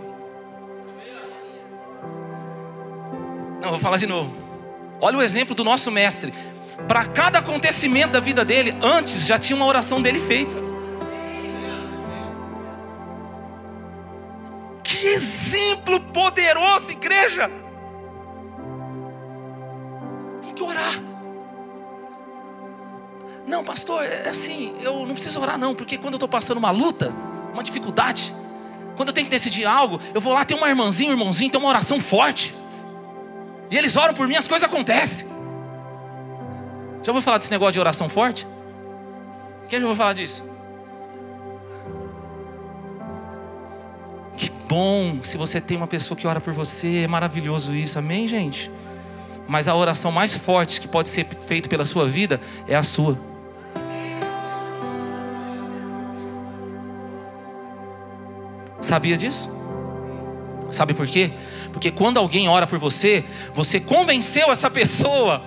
Não, 3.62 3.70
vou 3.70 3.80
falar 3.80 3.98
de 3.98 4.08
novo. 4.08 4.34
Olha 5.00 5.18
o 5.18 5.22
exemplo 5.22 5.56
do 5.56 5.64
nosso 5.64 5.92
mestre. 5.92 6.34
Para 6.88 7.06
cada 7.06 7.40
acontecimento 7.40 8.12
da 8.12 8.20
vida 8.20 8.46
dele, 8.46 8.76
antes 8.82 9.26
já 9.26 9.38
tinha 9.38 9.56
uma 9.56 9.66
oração 9.66 10.02
dele 10.02 10.20
feita. 10.20 10.56
Que 14.84 15.08
exemplo 15.08 16.00
poderoso, 16.00 16.92
igreja! 16.92 17.52
Orar. 20.68 21.02
Não, 23.48 23.64
pastor, 23.64 24.04
é 24.04 24.30
assim, 24.30 24.76
eu 24.82 25.06
não 25.06 25.14
preciso 25.14 25.40
orar 25.40 25.58
não, 25.58 25.74
porque 25.74 25.98
quando 25.98 26.14
eu 26.14 26.18
estou 26.18 26.28
passando 26.28 26.58
uma 26.58 26.70
luta, 26.70 27.14
uma 27.54 27.64
dificuldade, 27.64 28.34
quando 28.98 29.10
eu 29.10 29.14
tenho 29.14 29.26
que 29.26 29.32
decidir 29.32 29.66
algo, 29.66 30.02
eu 30.14 30.20
vou 30.20 30.34
lá, 30.34 30.44
tem 30.44 30.58
uma 30.58 30.68
irmãzinha, 30.68 31.10
um 31.10 31.14
irmãozinho, 31.14 31.50
tem 31.50 31.60
uma 31.60 31.70
oração 31.70 32.00
forte. 32.00 32.54
E 33.72 33.78
eles 33.78 33.96
oram 33.96 34.14
por 34.14 34.28
mim, 34.28 34.36
as 34.36 34.48
coisas 34.48 34.68
acontecem. 34.68 35.28
Já 37.04 37.12
ouviu 37.12 37.22
falar 37.22 37.38
desse 37.38 37.52
negócio 37.52 37.74
de 37.74 37.80
oração 37.80 38.10
forte? 38.10 38.46
Quem 39.70 39.80
já 39.80 39.86
ouviu 39.86 39.96
falar 39.98 40.14
disso? 40.14 40.44
Que 44.36 44.50
bom 44.68 45.20
se 45.24 45.38
você 45.38 45.62
tem 45.62 45.78
uma 45.78 45.88
pessoa 45.88 46.18
que 46.18 46.28
ora 46.28 46.42
por 46.42 46.54
você, 46.54 47.04
é 47.04 47.08
maravilhoso 47.08 47.74
isso, 47.76 47.98
amém, 47.98 48.28
gente? 48.28 48.70
Mas 49.48 49.68
a 49.68 49.76
oração 49.76 50.12
mais 50.12 50.34
forte 50.34 50.82
que 50.82 50.88
pode 50.88 51.08
ser 51.10 51.26
feita 51.26 51.70
pela 51.70 51.86
sua 51.86 52.08
vida 52.08 52.40
é 52.68 52.76
a 52.76 52.84
sua. 52.84 53.18
Sabia 58.82 59.18
disso? 59.18 59.50
Sabe 60.72 60.94
por 60.94 61.08
quê? 61.08 61.32
Porque 61.72 61.92
quando 61.92 62.18
alguém 62.18 62.48
ora 62.48 62.68
por 62.68 62.78
você, 62.78 63.24
você 63.54 63.80
convenceu 63.80 64.52
essa 64.52 64.70
pessoa 64.70 65.42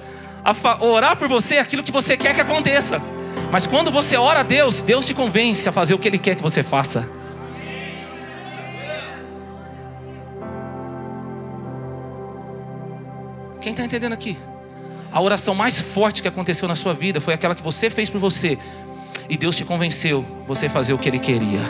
a 0.44 0.84
orar 0.84 1.16
por 1.16 1.28
você 1.28 1.58
aquilo 1.58 1.82
que 1.82 1.92
você 1.92 2.16
quer 2.16 2.34
que 2.34 2.40
aconteça. 2.40 3.00
Mas 3.50 3.66
quando 3.66 3.90
você 3.90 4.16
ora 4.16 4.40
a 4.40 4.42
Deus, 4.42 4.82
Deus 4.82 5.04
te 5.04 5.12
convence 5.12 5.68
a 5.68 5.72
fazer 5.72 5.94
o 5.94 5.98
que 5.98 6.08
Ele 6.08 6.18
quer 6.18 6.36
que 6.36 6.42
você 6.42 6.62
faça. 6.62 7.19
Quem 13.70 13.72
está 13.72 13.84
entendendo 13.84 14.14
aqui? 14.14 14.36
A 15.12 15.20
oração 15.20 15.54
mais 15.54 15.78
forte 15.80 16.22
que 16.22 16.26
aconteceu 16.26 16.66
na 16.66 16.74
sua 16.74 16.92
vida 16.92 17.20
foi 17.20 17.34
aquela 17.34 17.54
que 17.54 17.62
você 17.62 17.88
fez 17.88 18.10
por 18.10 18.18
você. 18.18 18.58
E 19.28 19.36
Deus 19.36 19.54
te 19.54 19.64
convenceu 19.64 20.26
você 20.44 20.68
fazer 20.68 20.92
o 20.92 20.98
que 20.98 21.08
Ele 21.08 21.20
queria. 21.20 21.60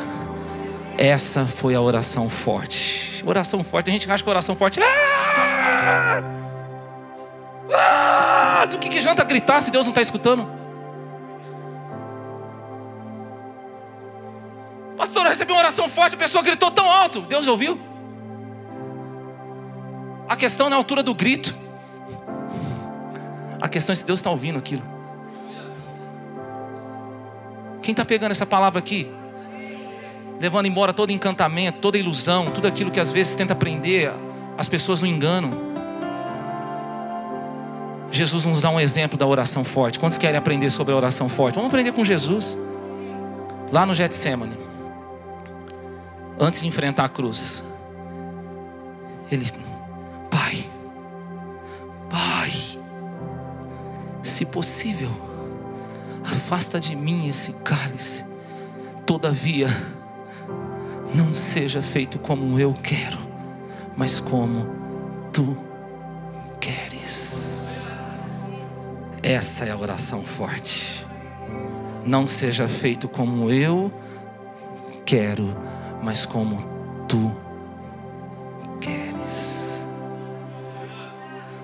Essa 0.97 1.45
foi 1.45 1.75
a 1.75 1.81
oração 1.81 2.31
forte. 2.31 3.23
Oração 3.27 3.63
forte, 3.63 3.91
a 3.91 3.93
gente 3.93 4.11
acha 4.11 4.25
que 4.25 4.31
oração 4.31 4.57
forte. 4.57 4.81
Ah! 4.83 6.23
Ah! 7.71 8.65
Do 8.65 8.79
que, 8.79 8.89
que 8.89 8.99
janta 9.03 9.23
gritar 9.23 9.61
se 9.61 9.71
Deus 9.71 9.85
não 9.85 9.91
está 9.91 10.01
escutando? 10.01 10.51
Pastor, 14.97 15.25
eu 15.25 15.29
recebi 15.29 15.53
uma 15.53 15.61
oração 15.61 15.87
forte, 15.87 16.15
a 16.15 16.19
pessoa 16.19 16.43
gritou 16.43 16.71
tão 16.71 16.89
alto. 16.89 17.21
Deus 17.21 17.47
ouviu? 17.47 17.79
A 20.27 20.35
questão 20.35 20.71
na 20.71 20.77
altura 20.77 21.03
do 21.03 21.15
grito. 21.15 21.61
A 23.61 23.69
questão 23.69 23.93
é 23.93 23.97
se 23.97 24.07
Deus 24.07 24.21
está 24.21 24.31
ouvindo 24.31 24.59
aquilo. 24.59 24.83
Quem 27.83 27.93
está 27.93 28.05
pegando 28.05 28.33
essa 28.33 28.47
palavra 28.47 28.79
aqui? 28.79 29.11
Levando 30.41 30.67
embora 30.67 30.93
todo 30.93 31.11
encantamento, 31.11 31.81
toda 31.81 31.99
ilusão, 31.99 32.51
tudo 32.51 32.67
aquilo 32.67 32.91
que 32.91 33.01
às 33.01 33.13
vezes 33.13 33.35
tenta 33.35 33.55
prender 33.55 34.13
as 34.57 34.69
pessoas 34.69 35.01
no 35.01 35.07
engano. 35.07 35.71
Jesus 38.11 38.45
nos 38.45 38.61
dá 38.61 38.71
um 38.71 38.81
exemplo 38.81 39.17
da 39.17 39.27
oração 39.27 39.65
forte. 39.65 39.99
Quantos 39.99 40.19
querem 40.19 40.37
aprender 40.37 40.71
sobre 40.71 40.93
a 40.93 40.97
oração 40.97 41.29
forte? 41.29 41.55
Vamos 41.55 41.71
aprender 41.71 41.93
com 41.93 42.05
Jesus. 42.05 42.59
Lá 43.71 43.87
no 43.87 43.95
Getsemane. 43.95 44.57
Antes 46.39 46.61
de 46.61 46.67
enfrentar 46.69 47.05
a 47.05 47.09
cruz. 47.09 47.70
Se 54.41 54.47
possível, 54.47 55.11
afasta 56.25 56.81
de 56.81 56.97
mim 56.97 57.29
esse 57.29 57.63
cálice. 57.63 58.25
Todavia, 59.05 59.69
não 61.15 61.35
seja 61.35 61.83
feito 61.83 62.19
como 62.19 62.59
eu 62.59 62.73
quero, 62.73 63.19
mas 63.99 64.19
como 64.19 64.67
tu 65.31 65.55
queres. 66.59 67.89
Essa 69.23 69.67
é 69.67 69.73
a 69.73 69.77
oração 69.77 70.23
forte. 70.23 71.05
Não 72.07 72.27
seja 72.27 72.67
feito 72.67 73.09
como 73.09 73.51
eu 73.51 73.93
quero, 75.05 75.55
mas 76.03 76.25
como 76.25 76.65
tu 77.07 77.37
queres. 78.81 79.85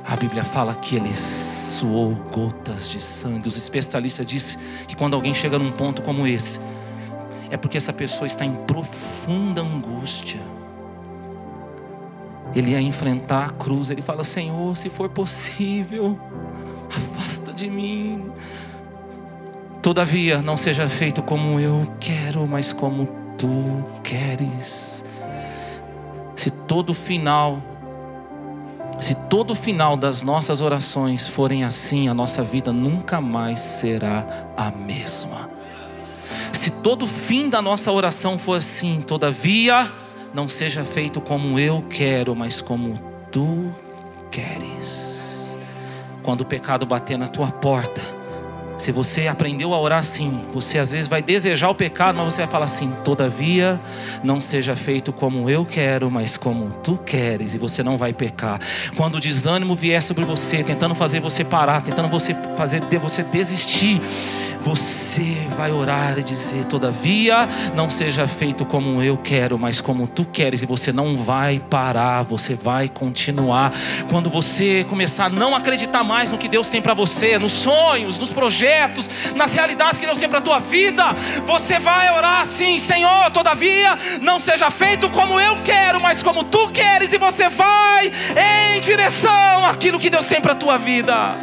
A 0.05 0.15
Bíblia 0.15 0.45
fala 0.45 0.75
que 0.75 0.97
eles 0.97 1.56
suou 1.77 2.15
gotas 2.33 2.89
de 2.89 2.99
sangue. 2.99 3.49
Os 3.49 3.57
especialistas 3.57 4.27
dizem 4.27 4.59
que 4.89 4.97
quando 4.97 5.15
alguém 5.15 5.35
chega 5.35 5.59
num 5.59 5.71
ponto 5.71 6.01
como 6.03 6.27
esse, 6.27 6.59
é 7.51 7.57
porque 7.57 7.77
essa 7.77 7.93
pessoa 7.93 8.27
está 8.27 8.45
em 8.45 8.55
profunda 8.65 9.61
angústia. 9.61 10.41
ele 12.55 12.71
ia 12.71 12.81
enfrentar 12.81 13.45
a 13.45 13.49
cruz. 13.51 13.91
Ele 13.91 14.01
fala: 14.01 14.25
Senhor, 14.25 14.75
se 14.77 14.89
for 14.89 15.11
possível, 15.11 16.19
afasta 16.89 17.53
de 17.53 17.69
mim. 17.69 18.31
Todavia, 19.83 20.41
não 20.41 20.57
seja 20.57 20.89
feito 20.89 21.23
como 21.23 21.61
eu 21.61 21.87
quero, 22.01 22.47
mas 22.47 22.73
como 22.73 23.07
tu 23.37 23.85
queres. 24.03 25.05
Se 26.35 26.51
todo 26.51 26.95
final, 26.95 27.63
se 28.99 29.15
todo 29.29 29.55
final 29.55 29.97
das 29.97 30.23
nossas 30.23 30.61
orações 30.61 31.29
forem 31.29 31.65
assim, 31.65 32.09
a 32.09 32.15
nossa 32.15 32.43
vida 32.43 32.73
nunca 32.73 33.21
mais 33.21 33.61
será 33.61 34.25
a 34.57 34.71
mesma. 34.71 35.51
Se 36.53 36.83
todo 36.83 37.07
fim 37.07 37.49
da 37.49 37.61
nossa 37.61 37.93
oração 37.93 38.39
for 38.39 38.59
assim, 38.59 39.03
todavia, 39.03 39.91
não 40.33 40.49
seja 40.49 40.85
feito 40.85 41.21
como 41.21 41.59
eu 41.59 41.85
quero, 41.89 42.35
mas 42.35 42.61
como 42.61 42.95
tu 43.31 43.73
queres. 44.31 45.59
Quando 46.23 46.41
o 46.41 46.47
pecado 46.47 46.85
bater 46.87 47.17
na 47.17 47.29
tua 47.29 47.49
porta, 47.49 48.03
se 48.79 48.93
você 48.93 49.27
aprendeu 49.27 49.73
a 49.73 49.81
orar 49.81 50.01
assim, 50.01 50.45
você 50.53 50.79
às 50.79 50.93
vezes 50.93 51.09
vai 51.09 51.23
desejar 51.23 51.71
o 51.71 51.75
pecado, 51.75 52.17
mas 52.17 52.35
você 52.35 52.43
vai 52.43 52.47
falar 52.47 52.67
assim: 52.67 52.93
todavia, 53.05 53.81
não 54.23 54.41
seja 54.41 54.77
feito 54.77 55.13
como 55.13 55.49
eu 55.49 55.65
quero, 55.65 56.11
mas 56.11 56.37
como 56.37 56.71
tu 56.83 56.97
queres, 56.99 57.55
e 57.55 57.59
você 57.59 57.83
não 57.83 57.97
vai 57.97 58.13
pecar. 58.13 58.61
Quando 58.97 59.17
o 59.17 59.21
desânimo 59.21 59.75
vier 59.75 60.03
sobre 60.03 60.25
você, 60.25 60.63
tentando 60.63 60.95
fazer 60.95 61.21
você 61.21 61.45
parar, 61.45 61.81
tentando 61.81 62.09
você 62.09 62.35
fazer 62.57 62.83
você 63.01 63.23
desistir, 63.23 64.01
você 64.61 65.37
vai 65.57 65.71
orar 65.73 66.19
e 66.19 66.23
dizer: 66.23 66.65
Todavia, 66.67 67.49
não 67.75 67.89
seja 67.89 68.29
feito 68.29 68.65
como 68.65 69.03
eu 69.03 69.17
quero, 69.17 69.59
mas 69.59 69.81
como 69.81 70.07
tu 70.07 70.25
queres, 70.25 70.63
e 70.63 70.67
você 70.67 70.93
não 70.93 71.17
vai 71.17 71.59
parar, 71.71 72.25
você 72.25 72.55
vai 72.55 72.89
continuar. 72.89 73.73
Quando 74.11 74.29
você 74.29 74.85
começar 74.89 75.27
a 75.27 75.31
não 75.31 75.55
acreditar 75.55 76.05
mais 76.05 76.31
no 76.31 76.39
que 76.39 76.49
Deus 76.49 76.69
tem 76.69 76.83
para 76.83 76.95
você, 76.95 77.39
nos 77.39 77.53
sonhos, 77.53 78.19
nos 78.19 78.33
projetos, 78.33 78.66
nas 79.35 79.53
realidades 79.53 79.99
que 79.99 80.07
Deus 80.07 80.19
tem 80.19 80.29
para 80.29 80.39
a 80.39 80.43
tua 80.43 80.59
vida, 80.59 81.05
você 81.45 81.79
vai 81.79 82.11
orar 82.11 82.41
assim: 82.41 82.79
Senhor, 82.79 83.31
todavia, 83.31 83.99
não 84.21 84.39
seja 84.39 84.71
feito 84.71 85.09
como 85.11 85.41
eu 85.41 85.63
quero, 85.63 86.01
mas 86.01 86.23
como 86.23 86.45
tu 86.45 86.69
queres, 86.71 87.13
e 87.13 87.19
você 87.19 87.49
vai 87.49 88.13
em 88.75 88.81
direção 88.81 89.65
àquilo 89.67 89.99
que 89.99 90.11
Deus 90.11 90.27
tem 90.27 90.41
para 90.41 90.53
a 90.53 90.57
tua 90.57 90.79
vida. 90.79 91.37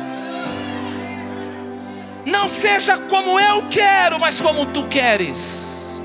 Não 2.26 2.48
seja 2.48 2.98
como 2.98 3.40
eu 3.40 3.64
quero, 3.70 4.20
mas 4.20 4.40
como 4.40 4.66
tu 4.66 4.86
queres. 4.88 6.02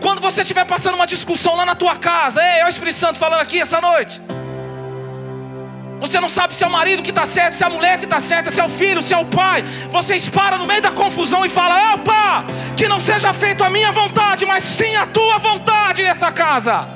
Quando 0.00 0.20
você 0.20 0.42
estiver 0.42 0.64
passando 0.64 0.94
uma 0.94 1.06
discussão 1.06 1.56
lá 1.56 1.64
na 1.64 1.74
tua 1.74 1.96
casa, 1.96 2.42
ei, 2.42 2.60
é 2.60 2.66
o 2.66 2.68
Espírito 2.68 2.98
Santo 2.98 3.18
falando 3.18 3.40
aqui 3.40 3.60
essa 3.60 3.80
noite. 3.80 4.20
Você 6.06 6.20
não 6.20 6.28
sabe 6.28 6.54
se 6.54 6.62
é 6.62 6.66
o 6.66 6.70
marido 6.70 7.02
que 7.02 7.10
está 7.10 7.26
certo, 7.26 7.54
se 7.54 7.64
é 7.64 7.66
a 7.66 7.70
mulher 7.70 7.98
que 7.98 8.04
está 8.04 8.20
certa, 8.20 8.48
se 8.48 8.60
é 8.60 8.64
o 8.64 8.68
filho, 8.70 9.02
se 9.02 9.12
é 9.12 9.18
o 9.18 9.24
pai. 9.24 9.62
Vocês 9.90 10.28
param 10.28 10.56
no 10.56 10.64
meio 10.64 10.80
da 10.80 10.92
confusão 10.92 11.44
e 11.44 11.48
falam: 11.48 11.94
Opa, 11.94 12.44
que 12.76 12.86
não 12.86 13.00
seja 13.00 13.32
feito 13.32 13.64
a 13.64 13.68
minha 13.68 13.90
vontade, 13.90 14.46
mas 14.46 14.62
sim 14.62 14.94
a 14.94 15.04
tua 15.04 15.38
vontade 15.38 16.04
nessa 16.04 16.30
casa. 16.30 16.88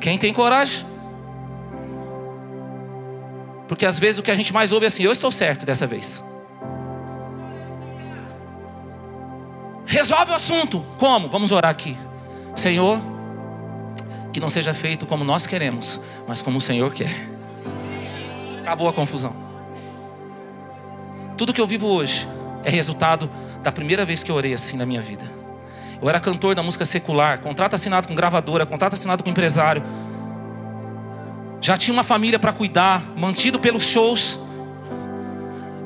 Quem 0.00 0.16
tem 0.16 0.32
coragem? 0.32 0.86
Porque 3.66 3.84
às 3.84 3.98
vezes 3.98 4.20
o 4.20 4.22
que 4.22 4.30
a 4.30 4.36
gente 4.36 4.52
mais 4.52 4.70
ouve 4.70 4.84
é 4.84 4.88
assim: 4.88 5.02
eu 5.02 5.12
estou 5.12 5.32
certo 5.32 5.66
dessa 5.66 5.88
vez. 5.88 6.24
Resolve 9.86 10.30
o 10.30 10.34
assunto. 10.36 10.86
Como? 10.98 11.28
Vamos 11.28 11.50
orar 11.50 11.72
aqui. 11.72 11.96
Senhor, 12.54 13.00
que 14.32 14.40
não 14.40 14.50
seja 14.50 14.72
feito 14.72 15.06
como 15.06 15.24
nós 15.24 15.46
queremos, 15.46 16.00
mas 16.26 16.42
como 16.42 16.58
o 16.58 16.60
Senhor 16.60 16.92
quer. 16.92 17.14
Acabou 18.60 18.88
a 18.88 18.92
confusão. 18.92 19.34
Tudo 21.36 21.52
que 21.52 21.60
eu 21.60 21.66
vivo 21.66 21.86
hoje 21.86 22.28
é 22.64 22.70
resultado 22.70 23.30
da 23.62 23.72
primeira 23.72 24.04
vez 24.04 24.22
que 24.22 24.30
eu 24.30 24.34
orei 24.34 24.54
assim 24.54 24.76
na 24.76 24.86
minha 24.86 25.00
vida. 25.00 25.24
Eu 26.00 26.08
era 26.08 26.20
cantor 26.20 26.54
da 26.54 26.62
música 26.62 26.84
secular, 26.84 27.40
contrato 27.40 27.74
assinado 27.74 28.08
com 28.08 28.14
gravadora, 28.14 28.64
contrato 28.64 28.94
assinado 28.94 29.22
com 29.22 29.30
empresário 29.30 29.82
já 31.60 31.76
tinha 31.76 31.92
uma 31.92 32.04
família 32.04 32.38
para 32.38 32.52
cuidar, 32.52 33.02
mantido 33.16 33.58
pelos 33.58 33.82
shows, 33.82 34.40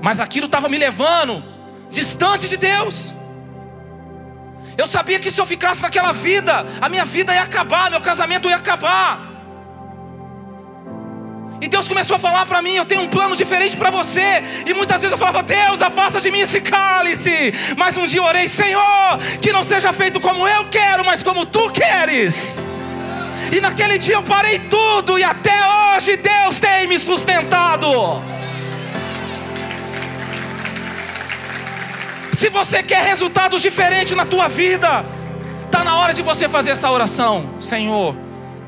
mas 0.01 0.21
aquilo 0.21 0.47
estava 0.47 0.69
me 0.69 0.79
levando 0.79 1.43
distante 1.91 2.49
de 2.49 2.57
Deus. 2.57 3.13
Eu 4.77 4.87
sabia 4.87 5.21
que 5.21 5.31
se 5.31 5.41
eu 5.41 5.47
ficasse 5.47 5.83
naquela 5.83 6.13
vida, 6.13 6.67
a 6.81 6.89
minha 6.89 7.05
vida 7.05 7.35
ia 7.35 7.43
acabar, 7.43 7.91
meu 7.91 8.01
casamento 8.01 8.49
ia 8.49 8.57
acabar. 8.57 9.35
E 11.61 11.69
Deus 11.69 11.89
começou 11.89 12.17
a 12.17 12.19
falar 12.19 12.45
para 12.45 12.61
mim: 12.61 12.75
Eu 12.75 12.85
tenho 12.85 13.03
um 13.03 13.09
plano 13.09 13.35
diferente 13.37 13.77
para 13.77 13.91
você. 13.91 14.43
E 14.67 14.75
muitas 14.75 15.01
vezes 15.01 15.13
eu 15.13 15.19
falava: 15.19 15.43
Deus, 15.43 15.81
afasta 15.81 16.21
de 16.21 16.31
mim 16.31 16.41
esse 16.41 16.61
cálice. 16.61 17.55
Mas 17.77 17.97
um 17.97 18.07
dia 18.07 18.21
eu 18.21 18.25
orei: 18.25 18.49
Senhor, 18.49 19.19
que 19.41 19.53
não 19.53 19.63
seja 19.63 19.93
feito 19.93 20.21
como 20.21 20.47
eu 20.47 20.67
quero, 20.67 21.05
mas 21.05 21.23
como 21.23 21.47
tu 21.47 21.71
queres. 21.71 22.67
E 23.51 23.61
naquele 23.61 23.99
dia 23.99 24.17
eu 24.17 24.23
parei 24.23 24.59
tudo, 24.59 25.19
e 25.19 25.25
até 25.25 25.55
hoje 25.97 26.17
Deus 26.17 26.59
tem 26.59 26.87
me 26.87 26.99
sustentado. 26.99 28.34
Se 32.45 32.51
você 32.51 32.83
quer 32.83 33.03
resultados 33.03 33.63
diferentes 33.63 34.15
na 34.15 34.27
tua 34.27 34.49
vida, 34.49 35.03
está 35.65 35.83
na 35.83 35.97
hora 35.97 36.13
de 36.13 36.21
você 36.21 36.47
fazer 36.47 36.73
essa 36.73 36.91
oração: 36.91 37.55
Senhor, 37.59 38.15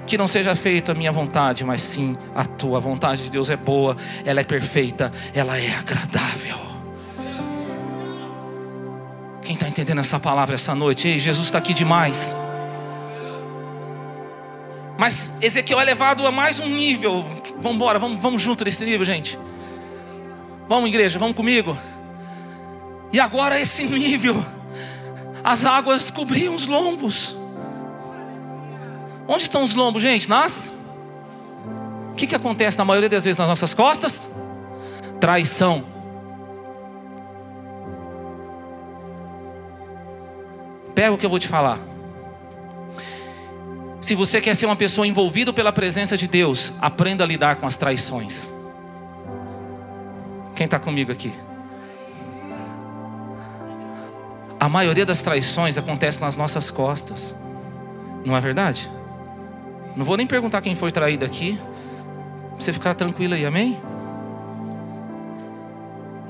que 0.06 0.16
não 0.16 0.26
seja 0.26 0.56
feita 0.56 0.92
a 0.92 0.94
minha 0.94 1.12
vontade, 1.12 1.62
mas 1.62 1.82
sim 1.82 2.16
a 2.34 2.42
tua 2.42 2.80
vontade 2.80 3.24
de 3.24 3.30
Deus 3.30 3.50
é 3.50 3.56
boa, 3.56 3.94
ela 4.24 4.40
é 4.40 4.44
perfeita, 4.44 5.12
ela 5.34 5.58
é 5.58 5.76
agradável. 5.76 6.56
Quem 9.42 9.52
está 9.52 9.68
entendendo 9.68 9.98
essa 9.98 10.18
palavra 10.18 10.54
essa 10.54 10.74
noite? 10.74 11.08
Ei, 11.08 11.18
Jesus 11.18 11.44
está 11.44 11.58
aqui 11.58 11.74
demais. 11.74 12.34
Mas 14.96 15.36
Ezequiel 15.42 15.82
é 15.82 15.84
levado 15.84 16.26
a 16.26 16.32
mais 16.32 16.58
um 16.58 16.66
nível. 16.66 17.26
Vamos 17.58 17.74
embora, 17.74 17.98
vamos, 17.98 18.22
vamos 18.22 18.40
junto 18.40 18.64
nesse 18.64 18.86
nível, 18.86 19.04
gente. 19.04 19.38
Vamos, 20.66 20.88
igreja, 20.88 21.18
vamos 21.18 21.36
comigo. 21.36 21.76
E 23.16 23.20
agora 23.20 23.58
esse 23.58 23.82
nível, 23.84 24.36
as 25.42 25.64
águas 25.64 26.10
cobriam 26.10 26.54
os 26.54 26.66
lombos. 26.66 27.34
Onde 29.26 29.44
estão 29.44 29.62
os 29.62 29.72
lombos, 29.72 30.02
gente? 30.02 30.28
Nas? 30.28 30.90
O 32.12 32.14
que, 32.14 32.26
que 32.26 32.34
acontece 32.34 32.76
na 32.76 32.84
maioria 32.84 33.08
das 33.08 33.24
vezes 33.24 33.38
nas 33.38 33.48
nossas 33.48 33.72
costas? 33.72 34.36
Traição. 35.18 35.82
Pega 40.94 41.12
o 41.14 41.16
que 41.16 41.24
eu 41.24 41.30
vou 41.30 41.38
te 41.38 41.48
falar. 41.48 41.78
Se 44.02 44.14
você 44.14 44.42
quer 44.42 44.54
ser 44.54 44.66
uma 44.66 44.76
pessoa 44.76 45.06
envolvida 45.06 45.54
pela 45.54 45.72
presença 45.72 46.18
de 46.18 46.28
Deus, 46.28 46.74
aprenda 46.82 47.24
a 47.24 47.26
lidar 47.26 47.56
com 47.56 47.66
as 47.66 47.78
traições. 47.78 48.50
Quem 50.54 50.66
está 50.66 50.78
comigo 50.78 51.10
aqui? 51.10 51.32
A 54.58 54.68
maioria 54.68 55.04
das 55.04 55.22
traições 55.22 55.76
acontece 55.76 56.20
nas 56.20 56.36
nossas 56.36 56.70
costas, 56.70 57.34
não 58.24 58.36
é 58.36 58.40
verdade? 58.40 58.90
Não 59.94 60.04
vou 60.04 60.16
nem 60.16 60.26
perguntar 60.26 60.60
quem 60.62 60.74
foi 60.74 60.90
traído 60.90 61.24
aqui, 61.24 61.58
você 62.58 62.72
ficar 62.72 62.94
tranquilo 62.94 63.34
aí, 63.34 63.44
amém? 63.44 63.78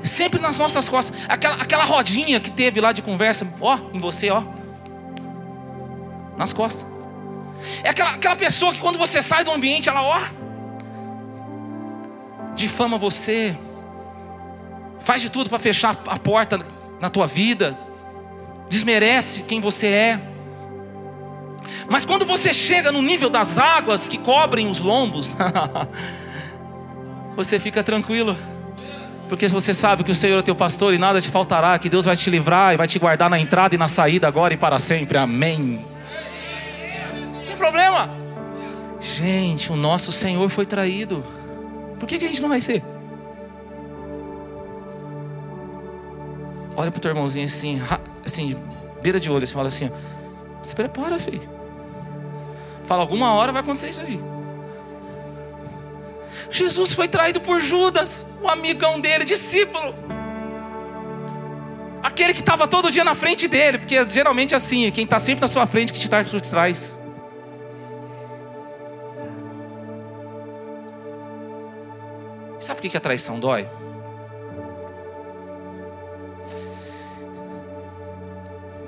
Sempre 0.02 0.40
nas 0.40 0.56
nossas 0.56 0.88
costas, 0.88 1.18
aquela, 1.28 1.56
aquela 1.56 1.84
rodinha 1.84 2.38
que 2.38 2.50
teve 2.50 2.80
lá 2.80 2.92
de 2.92 3.02
conversa, 3.02 3.46
ó, 3.60 3.78
em 3.92 3.98
você, 3.98 4.30
ó, 4.30 4.42
nas 6.36 6.52
costas. 6.52 6.86
É 7.82 7.90
aquela, 7.90 8.10
aquela 8.10 8.36
pessoa 8.36 8.72
que 8.72 8.78
quando 8.78 8.98
você 8.98 9.22
sai 9.22 9.42
do 9.42 9.50
ambiente, 9.50 9.88
ela 9.88 10.02
ó, 10.02 10.20
difama 12.54 12.98
você, 12.98 13.56
faz 15.00 15.22
de 15.22 15.30
tudo 15.30 15.48
para 15.48 15.58
fechar 15.58 15.96
a 16.06 16.18
porta 16.18 16.58
na 17.00 17.08
tua 17.08 17.26
vida, 17.26 17.78
desmerece 18.68 19.42
quem 19.42 19.60
você 19.60 19.86
é. 19.86 20.20
Mas 21.88 22.04
quando 22.04 22.24
você 22.24 22.52
chega 22.52 22.90
no 22.90 23.00
nível 23.00 23.30
das 23.30 23.58
águas 23.58 24.08
que 24.08 24.18
cobrem 24.18 24.68
os 24.68 24.80
lombos, 24.80 25.34
você 27.36 27.58
fica 27.58 27.82
tranquilo. 27.82 28.36
Porque 29.28 29.48
você 29.48 29.74
sabe 29.74 30.04
que 30.04 30.12
o 30.12 30.14
Senhor 30.14 30.38
é 30.38 30.42
teu 30.42 30.54
pastor 30.54 30.94
e 30.94 30.98
nada 30.98 31.20
te 31.20 31.28
faltará, 31.28 31.78
que 31.78 31.88
Deus 31.88 32.04
vai 32.04 32.16
te 32.16 32.30
livrar 32.30 32.74
e 32.74 32.76
vai 32.76 32.86
te 32.86 32.98
guardar 32.98 33.28
na 33.28 33.38
entrada 33.38 33.74
e 33.74 33.78
na 33.78 33.88
saída 33.88 34.28
agora 34.28 34.54
e 34.54 34.56
para 34.56 34.78
sempre. 34.78 35.18
Amém 35.18 35.84
tem 37.46 37.56
problema. 37.56 38.10
Gente, 39.00 39.72
o 39.72 39.76
nosso 39.76 40.12
Senhor 40.12 40.48
foi 40.50 40.66
traído. 40.66 41.24
Por 41.98 42.06
que, 42.06 42.18
que 42.18 42.26
a 42.26 42.28
gente 42.28 42.42
não 42.42 42.50
vai 42.50 42.60
ser? 42.60 42.82
Olha 46.76 46.90
para 46.90 46.98
o 46.98 47.00
teu 47.00 47.10
irmãozinho 47.10 47.46
assim, 47.46 47.80
assim, 48.24 48.54
beira 49.00 49.18
de 49.18 49.30
olho, 49.30 49.46
você 49.46 49.54
fala 49.54 49.68
assim: 49.68 49.90
Se 50.62 50.74
prepara, 50.74 51.18
filho. 51.18 51.48
Fala, 52.84 53.02
alguma 53.02 53.32
hora 53.34 53.50
vai 53.50 53.62
acontecer 53.62 53.88
isso 53.88 54.00
aí. 54.02 54.20
Jesus 56.50 56.92
foi 56.92 57.08
traído 57.08 57.40
por 57.40 57.58
Judas, 57.60 58.26
o 58.40 58.48
amigão 58.48 59.00
dele, 59.00 59.24
discípulo. 59.24 59.94
Aquele 62.02 62.32
que 62.32 62.40
estava 62.40 62.68
todo 62.68 62.90
dia 62.90 63.02
na 63.02 63.14
frente 63.14 63.48
dele, 63.48 63.78
porque 63.78 64.06
geralmente 64.06 64.54
é 64.54 64.56
assim, 64.56 64.90
quem 64.92 65.04
está 65.04 65.18
sempre 65.18 65.40
na 65.40 65.48
sua 65.48 65.66
frente 65.66 65.92
que 65.92 65.98
te 65.98 66.08
traz 66.08 66.28
por 66.28 66.40
trás. 66.40 67.00
Sabe 72.60 72.80
por 72.80 72.90
que 72.90 72.96
a 72.96 73.00
traição 73.00 73.40
dói? 73.40 73.66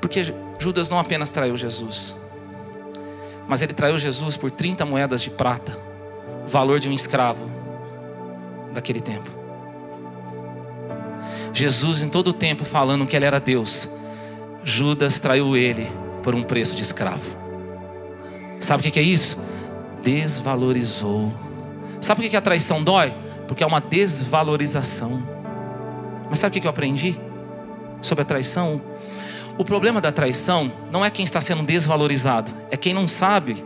Porque 0.09 0.35
Judas 0.59 0.89
não 0.89 0.99
apenas 0.99 1.31
traiu 1.31 1.55
Jesus, 1.55 2.17
mas 3.47 3.61
ele 3.61 3.75
traiu 3.75 3.99
Jesus 3.99 4.39
por 4.39 4.51
30 4.51 4.87
moedas 4.87 5.21
de 5.21 5.29
prata, 5.29 5.77
valor 6.47 6.81
de 6.81 6.89
um 6.89 6.93
escravo 6.93 7.45
daquele 8.73 9.03
tempo. 9.03 9.31
Jesus, 11.53 12.03
em 12.03 12.09
todo 12.09 12.29
o 12.29 12.33
tempo, 12.33 12.65
falando 12.65 13.07
que 13.07 13.15
ele 13.15 13.27
era 13.27 13.39
Deus, 13.39 13.87
Judas 14.65 15.21
traiu 15.21 15.55
ele 15.55 15.87
por 16.23 16.35
um 16.35 16.43
preço 16.43 16.75
de 16.75 16.81
escravo. 16.81 17.37
Sabe 18.63 18.89
o 18.89 18.91
que 18.91 18.99
é 18.99 19.03
isso? 19.03 19.47
Desvalorizou. 20.03 21.31
Sabe 22.01 22.23
por 22.23 22.31
que 22.31 22.37
a 22.37 22.41
traição 22.41 22.83
dói? 22.83 23.13
Porque 23.47 23.63
é 23.63 23.67
uma 23.67 23.81
desvalorização. 23.81 25.23
Mas 26.31 26.39
sabe 26.39 26.57
o 26.57 26.61
que 26.63 26.67
eu 26.67 26.71
aprendi 26.71 27.15
sobre 28.01 28.23
a 28.23 28.25
traição? 28.25 28.81
O 29.59 29.65
problema 29.65 30.01
da 30.01 30.13
traição 30.13 30.71
não 30.93 31.05
é 31.05 31.11
quem 31.11 31.25
está 31.25 31.41
sendo 31.41 31.65
desvalorizado, 31.65 32.53
é 32.71 32.77
quem 32.77 32.95
não 32.95 33.09
sabe 33.09 33.65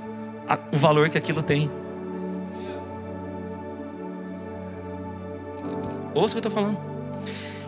o 0.72 0.76
valor 0.76 1.10
que 1.10 1.18
aquilo 1.18 1.42
tem. 1.42 1.70
Ouça 6.14 6.38
o 6.38 6.40
que 6.40 6.46
eu 6.46 6.48
estou 6.48 6.50
falando. 6.50 6.78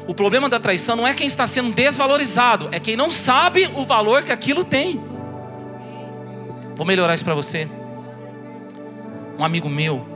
O 0.08 0.14
problema 0.14 0.48
da 0.48 0.58
traição 0.58 0.96
não 0.96 1.06
é 1.06 1.12
quem 1.12 1.26
está 1.26 1.46
sendo 1.46 1.72
desvalorizado, 1.72 2.68
é 2.72 2.80
quem 2.80 2.96
não 2.96 3.10
sabe 3.10 3.70
o 3.74 3.84
valor 3.84 4.22
que 4.22 4.32
aquilo 4.32 4.64
tem. 4.64 5.00
Vou 6.74 6.87
melhorar 6.87 7.14
isso 7.14 7.24
para 7.24 7.34
você. 7.34 7.68
Um 9.38 9.44
amigo 9.44 9.68
meu, 9.68 10.06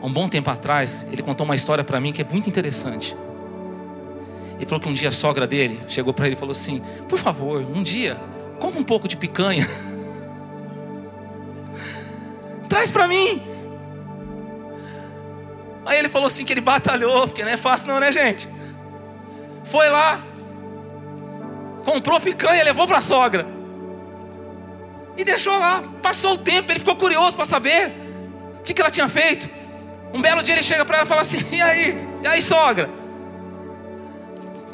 há 0.00 0.06
um 0.06 0.12
bom 0.12 0.28
tempo 0.28 0.48
atrás, 0.48 1.08
ele 1.12 1.22
contou 1.22 1.44
uma 1.44 1.56
história 1.56 1.82
para 1.82 2.00
mim 2.00 2.12
que 2.12 2.22
é 2.22 2.24
muito 2.24 2.48
interessante. 2.48 3.16
Ele 4.64 4.68
falou 4.70 4.80
que 4.80 4.88
um 4.88 4.94
dia 4.94 5.10
a 5.10 5.12
sogra 5.12 5.46
dele 5.46 5.78
chegou 5.86 6.14
para 6.14 6.24
ele 6.24 6.36
e 6.36 6.38
falou 6.38 6.52
assim: 6.52 6.82
Por 7.06 7.18
favor, 7.18 7.60
um 7.60 7.82
dia, 7.82 8.16
compra 8.58 8.80
um 8.80 8.82
pouco 8.82 9.06
de 9.06 9.14
picanha. 9.14 9.68
Traz 12.66 12.90
para 12.90 13.06
mim. 13.06 13.42
Aí 15.84 15.98
ele 15.98 16.08
falou 16.08 16.28
assim 16.28 16.46
que 16.46 16.52
ele 16.54 16.62
batalhou, 16.62 17.26
porque 17.26 17.44
não 17.44 17.50
é 17.50 17.58
fácil 17.58 17.88
não, 17.88 18.00
né, 18.00 18.10
gente? 18.10 18.48
Foi 19.64 19.86
lá, 19.90 20.18
comprou 21.84 22.18
picanha, 22.18 22.64
levou 22.64 22.86
para 22.86 22.98
a 22.98 23.02
sogra. 23.02 23.46
E 25.14 25.24
deixou 25.24 25.58
lá. 25.58 25.84
Passou 26.00 26.32
o 26.32 26.38
tempo, 26.38 26.72
ele 26.72 26.78
ficou 26.80 26.96
curioso 26.96 27.36
para 27.36 27.44
saber 27.44 27.92
o 28.60 28.62
que, 28.62 28.72
que 28.72 28.80
ela 28.80 28.90
tinha 28.90 29.10
feito. 29.10 29.46
Um 30.14 30.22
belo 30.22 30.42
dia 30.42 30.54
ele 30.54 30.62
chega 30.62 30.86
para 30.86 30.96
ela 30.96 31.04
e 31.04 31.08
fala 31.08 31.20
assim: 31.20 31.54
E 31.54 31.60
aí? 31.60 31.98
E 32.22 32.26
aí, 32.26 32.40
sogra? 32.40 33.03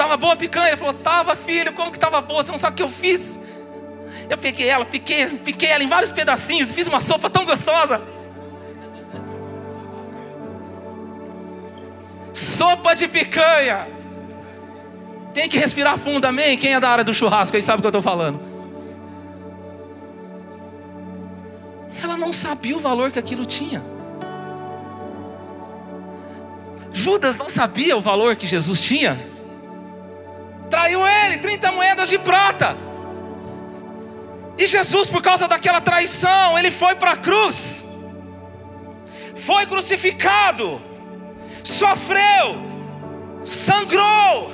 Tava 0.00 0.16
boa 0.16 0.32
a 0.32 0.36
picanha? 0.36 0.68
Ele 0.68 0.78
falou: 0.78 0.94
Tava, 0.94 1.36
filho, 1.36 1.74
como 1.74 1.92
que 1.92 1.98
tava 1.98 2.22
boa? 2.22 2.42
Você 2.42 2.50
não 2.50 2.56
sabe 2.56 2.72
o 2.72 2.76
que 2.78 2.82
eu 2.82 2.88
fiz? 2.88 3.38
Eu 4.30 4.38
peguei 4.38 4.66
ela, 4.66 4.86
piquei, 4.86 5.26
piquei 5.26 5.68
ela 5.68 5.84
em 5.84 5.88
vários 5.88 6.10
pedacinhos, 6.10 6.72
fiz 6.72 6.88
uma 6.88 7.00
sopa 7.00 7.28
tão 7.28 7.44
gostosa. 7.44 8.00
Sopa 12.32 12.94
de 12.94 13.08
picanha. 13.08 13.86
Tem 15.34 15.50
que 15.50 15.58
respirar 15.58 15.98
fundo, 15.98 16.24
amém? 16.24 16.56
Quem 16.56 16.72
é 16.72 16.80
da 16.80 16.88
área 16.88 17.04
do 17.04 17.12
churrasco 17.12 17.54
aí 17.54 17.62
sabe 17.62 17.80
o 17.80 17.82
que 17.82 17.86
eu 17.86 17.90
estou 17.90 18.02
falando. 18.02 18.40
Ela 22.02 22.16
não 22.16 22.32
sabia 22.32 22.74
o 22.74 22.80
valor 22.80 23.10
que 23.10 23.18
aquilo 23.18 23.44
tinha. 23.44 23.82
Judas 26.90 27.36
não 27.36 27.50
sabia 27.50 27.94
o 27.98 28.00
valor 28.00 28.34
que 28.34 28.46
Jesus 28.46 28.80
tinha 28.80 29.29
traiu 30.90 31.06
ele, 31.06 31.38
30 31.38 31.72
moedas 31.72 32.08
de 32.08 32.18
prata. 32.18 32.76
E 34.58 34.66
Jesus, 34.66 35.08
por 35.08 35.22
causa 35.22 35.46
daquela 35.46 35.80
traição, 35.80 36.58
ele 36.58 36.70
foi 36.70 36.94
para 36.94 37.12
a 37.12 37.16
cruz, 37.16 37.96
foi 39.34 39.64
crucificado, 39.66 40.80
sofreu, 41.64 42.60
sangrou, 43.44 44.52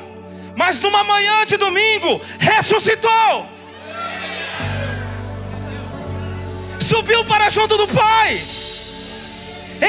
mas 0.55 0.81
numa 0.81 1.03
manhã 1.03 1.45
de 1.45 1.57
domingo 1.57 2.21
ressuscitou, 2.39 3.47
subiu 6.81 7.25
para 7.25 7.49
junto 7.49 7.77
do 7.77 7.89
Pai, 7.89 8.41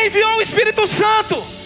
enviou 0.05 0.37
o 0.37 0.41
Espírito 0.41 0.87
Santo 0.87 1.56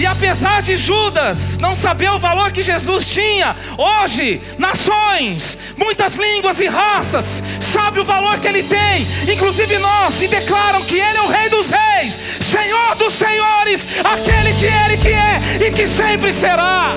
e 0.00 0.06
apesar 0.06 0.62
de 0.62 0.78
Judas 0.78 1.58
não 1.58 1.74
saber 1.74 2.10
o 2.10 2.18
valor 2.18 2.52
que 2.52 2.62
Jesus 2.62 3.06
tinha, 3.06 3.54
hoje, 3.76 4.40
nações, 4.56 5.58
muitas 5.76 6.14
línguas 6.14 6.58
e 6.58 6.66
raças, 6.66 7.42
sabe 7.60 8.00
o 8.00 8.04
valor 8.04 8.38
que 8.38 8.48
ele 8.48 8.62
tem, 8.62 9.06
inclusive 9.30 9.76
nós, 9.76 10.22
e 10.22 10.26
declaram 10.26 10.80
que 10.84 10.94
ele 10.94 11.18
é 11.18 11.20
o 11.20 11.26
Rei 11.26 11.50
dos 11.50 11.68
Reis, 11.68 12.18
Senhor 12.40 12.94
dos 12.94 13.12
Senhores, 13.12 13.86
aquele 14.02 14.54
que 14.54 14.64
ele 14.64 14.96
que 14.96 15.08
é 15.08 15.68
e 15.68 15.70
que 15.70 15.86
sempre 15.86 16.32
será. 16.32 16.94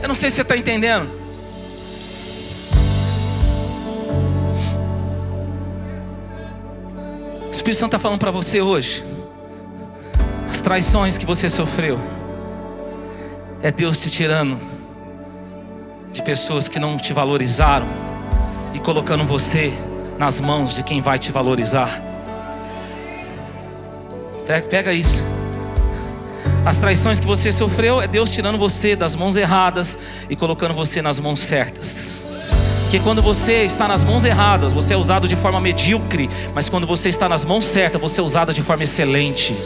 Eu 0.00 0.06
não 0.06 0.14
sei 0.14 0.30
se 0.30 0.36
você 0.36 0.42
está 0.42 0.56
entendendo. 0.56 1.19
Espírito 7.70 7.78
Santo 7.78 7.90
está 7.90 7.98
falando 8.00 8.18
para 8.18 8.32
você 8.32 8.60
hoje. 8.60 9.04
As 10.48 10.60
traições 10.60 11.16
que 11.16 11.24
você 11.24 11.48
sofreu. 11.48 12.00
É 13.62 13.70
Deus 13.70 13.98
te 13.98 14.10
tirando 14.10 14.58
de 16.12 16.20
pessoas 16.22 16.66
que 16.66 16.80
não 16.80 16.96
te 16.96 17.12
valorizaram 17.12 17.86
e 18.74 18.80
colocando 18.80 19.24
você 19.24 19.72
nas 20.18 20.40
mãos 20.40 20.74
de 20.74 20.82
quem 20.82 21.00
vai 21.00 21.16
te 21.18 21.30
valorizar. 21.30 22.02
Pega 24.68 24.92
isso. 24.92 25.22
As 26.66 26.78
traições 26.78 27.20
que 27.20 27.26
você 27.26 27.52
sofreu 27.52 28.02
é 28.02 28.08
Deus 28.08 28.30
tirando 28.30 28.58
você 28.58 28.96
das 28.96 29.14
mãos 29.14 29.36
erradas 29.36 29.96
e 30.28 30.34
colocando 30.34 30.74
você 30.74 31.00
nas 31.00 31.20
mãos 31.20 31.38
certas. 31.38 32.19
Porque 32.90 33.04
quando 33.04 33.22
você 33.22 33.62
está 33.62 33.86
nas 33.86 34.02
mãos 34.02 34.24
erradas, 34.24 34.72
você 34.72 34.94
é 34.94 34.96
usado 34.96 35.28
de 35.28 35.36
forma 35.36 35.60
medíocre, 35.60 36.28
mas 36.52 36.68
quando 36.68 36.88
você 36.88 37.08
está 37.08 37.28
nas 37.28 37.44
mãos 37.44 37.64
certas, 37.64 38.00
você 38.00 38.18
é 38.18 38.22
usado 38.24 38.52
de 38.52 38.62
forma 38.62 38.82
excelente. 38.82 39.56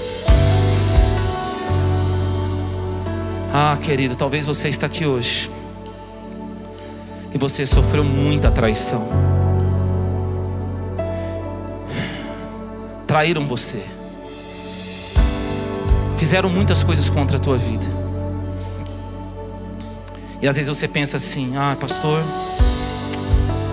Ah, 3.50 3.78
querido, 3.80 4.14
talvez 4.14 4.44
você 4.44 4.68
está 4.68 4.84
aqui 4.84 5.06
hoje 5.06 5.50
e 7.32 7.38
você 7.38 7.64
sofreu 7.64 8.04
muita 8.04 8.50
traição. 8.50 9.08
Traíram 13.06 13.46
você. 13.46 13.86
Fizeram 16.18 16.50
muitas 16.50 16.84
coisas 16.84 17.08
contra 17.08 17.38
a 17.38 17.40
tua 17.40 17.56
vida. 17.56 17.86
E 20.42 20.46
às 20.46 20.56
vezes 20.56 20.68
você 20.68 20.86
pensa 20.86 21.16
assim: 21.16 21.56
"Ah, 21.56 21.74
pastor, 21.80 22.22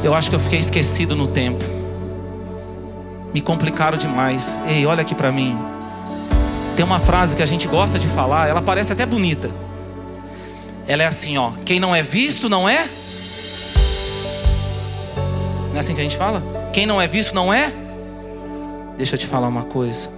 eu 0.03 0.13
acho 0.13 0.29
que 0.29 0.35
eu 0.35 0.39
fiquei 0.39 0.59
esquecido 0.59 1.15
no 1.15 1.27
tempo. 1.27 1.63
Me 3.33 3.41
complicaram 3.41 3.97
demais. 3.97 4.59
Ei, 4.67 4.85
olha 4.85 5.01
aqui 5.01 5.15
para 5.15 5.31
mim. 5.31 5.57
Tem 6.75 6.85
uma 6.85 6.99
frase 6.99 7.35
que 7.35 7.43
a 7.43 7.45
gente 7.45 7.67
gosta 7.67 7.99
de 7.99 8.07
falar, 8.07 8.49
ela 8.49 8.61
parece 8.61 8.91
até 8.91 9.05
bonita. 9.05 9.51
Ela 10.87 11.03
é 11.03 11.05
assim, 11.05 11.37
ó: 11.37 11.51
quem 11.63 11.79
não 11.79 11.95
é 11.95 12.01
visto 12.01 12.49
não 12.49 12.67
é? 12.67 12.89
Não 15.69 15.75
é 15.75 15.79
assim 15.79 15.93
que 15.93 16.01
a 16.01 16.03
gente 16.03 16.17
fala? 16.17 16.43
Quem 16.73 16.85
não 16.85 16.99
é 16.99 17.07
visto 17.07 17.33
não 17.33 17.53
é? 17.53 17.71
Deixa 18.97 19.15
eu 19.15 19.19
te 19.19 19.27
falar 19.27 19.47
uma 19.47 19.63
coisa. 19.63 20.09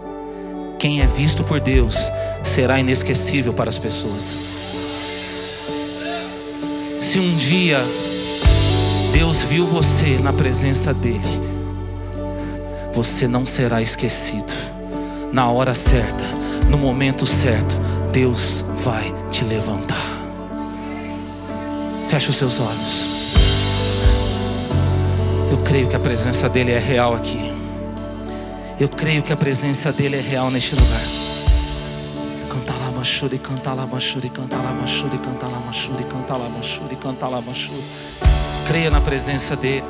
Quem 0.80 1.02
é 1.02 1.06
visto 1.06 1.44
por 1.44 1.60
Deus 1.60 2.12
será 2.44 2.80
inesquecível 2.80 3.54
para 3.54 3.70
as 3.70 3.78
pessoas. 3.78 4.42
Se 7.00 7.20
um 7.20 7.36
dia 7.36 7.80
Deus 9.14 9.44
viu 9.44 9.68
você 9.68 10.18
na 10.18 10.34
presença 10.34 10.92
dEle, 10.92 11.22
você 12.92 13.28
não 13.28 13.46
será 13.46 13.80
esquecido. 13.80 14.52
Na 15.32 15.50
hora 15.52 15.76
certa, 15.76 16.26
no 16.68 16.80
momento 16.80 17.24
certo, 17.24 17.76
Deus 18.12 18.66
vai 18.84 19.14
te 19.30 19.46
levantar. 19.46 20.04
Feche 22.08 22.32
os 22.32 22.36
seus 22.36 22.60
olhos. 22.60 23.08
Eu 25.52 25.60
creio 25.60 25.88
que 25.88 25.96
a 25.96 26.00
presença 26.00 26.50
dEle 26.50 26.72
é 26.72 26.80
real 26.80 27.14
aqui. 27.14 27.54
Eu 28.80 28.90
creio 28.90 29.22
que 29.22 29.32
a 29.32 29.38
presença 29.38 29.92
dEle 29.92 30.16
é 30.18 30.22
real 30.22 30.50
neste 30.50 30.74
lugar. 30.74 31.06
Canta 32.50 32.74
lá, 32.74 32.92
machuri, 32.92 33.38
canta 33.38 33.74
lá, 33.74 33.86
machuri, 33.86 34.30
canta 34.30 34.56
lá, 34.56 34.74
machuri, 34.74 35.20
canta 35.20 35.48
lá, 35.48 35.60
machuri, 35.60 36.04
canta 36.04 36.36
lá, 36.36 36.50
machuri, 36.50 36.96
canta 36.96 37.28
lá, 37.28 37.42
machuri. 37.42 38.33
Creia 38.74 38.90
na 38.90 39.00
presença 39.00 39.56
dEle. 39.56 39.84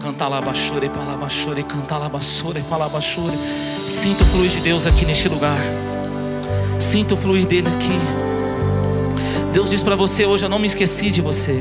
Canta 0.00 0.28
lá, 0.28 0.40
bachuri, 0.40 0.88
palabachuri, 0.88 1.64
canta 1.64 1.98
lá, 1.98 2.08
basuri, 2.08 2.60
palabachuri. 2.70 3.36
Sinto 3.88 4.22
o 4.22 4.26
fluir 4.26 4.48
de 4.48 4.60
Deus 4.60 4.86
aqui 4.86 5.04
neste 5.04 5.28
lugar. 5.28 5.58
Sinto 6.78 7.14
o 7.14 7.16
fluir 7.16 7.44
dele 7.44 7.66
aqui. 7.66 7.98
Deus 9.52 9.70
diz 9.70 9.82
para 9.82 9.96
você 9.96 10.24
hoje: 10.24 10.44
Eu 10.44 10.48
não 10.48 10.60
me 10.60 10.68
esqueci 10.68 11.10
de 11.10 11.20
você. 11.20 11.58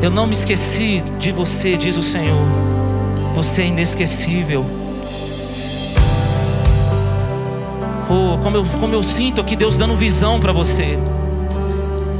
Eu 0.00 0.12
não 0.12 0.28
me 0.28 0.34
esqueci 0.34 1.02
de 1.18 1.32
você, 1.32 1.76
diz 1.76 1.96
o 1.96 2.02
Senhor. 2.02 2.46
Você 3.34 3.62
é 3.62 3.66
inesquecível. 3.66 4.64
Oh, 8.08 8.38
como 8.40 8.58
eu, 8.58 8.64
como 8.78 8.94
eu 8.94 9.02
sinto 9.02 9.40
aqui 9.40 9.56
Deus 9.56 9.76
dando 9.76 9.96
visão 9.96 10.38
para 10.38 10.52
você. 10.52 10.96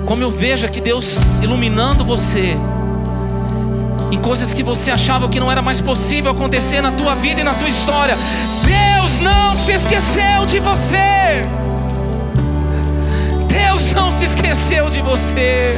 Como 0.06 0.22
eu 0.22 0.30
vejo 0.30 0.66
aqui 0.66 0.80
Deus 0.80 1.38
iluminando 1.42 2.04
você 2.04 2.56
em 4.12 4.18
coisas 4.18 4.52
que 4.52 4.62
você 4.62 4.90
achava 4.90 5.28
que 5.28 5.40
não 5.40 5.50
era 5.50 5.62
mais 5.62 5.80
possível 5.80 6.30
acontecer 6.30 6.80
na 6.80 6.92
tua 6.92 7.14
vida 7.14 7.40
e 7.40 7.44
na 7.44 7.54
tua 7.54 7.68
história. 7.68 8.16
Deus 8.62 9.18
não 9.18 9.56
se 9.56 9.72
esqueceu 9.72 10.46
de 10.46 10.60
você. 10.60 11.42
Deus 13.48 13.92
não 13.92 14.12
se 14.12 14.24
esqueceu 14.24 14.88
de 14.90 15.00
você. 15.00 15.76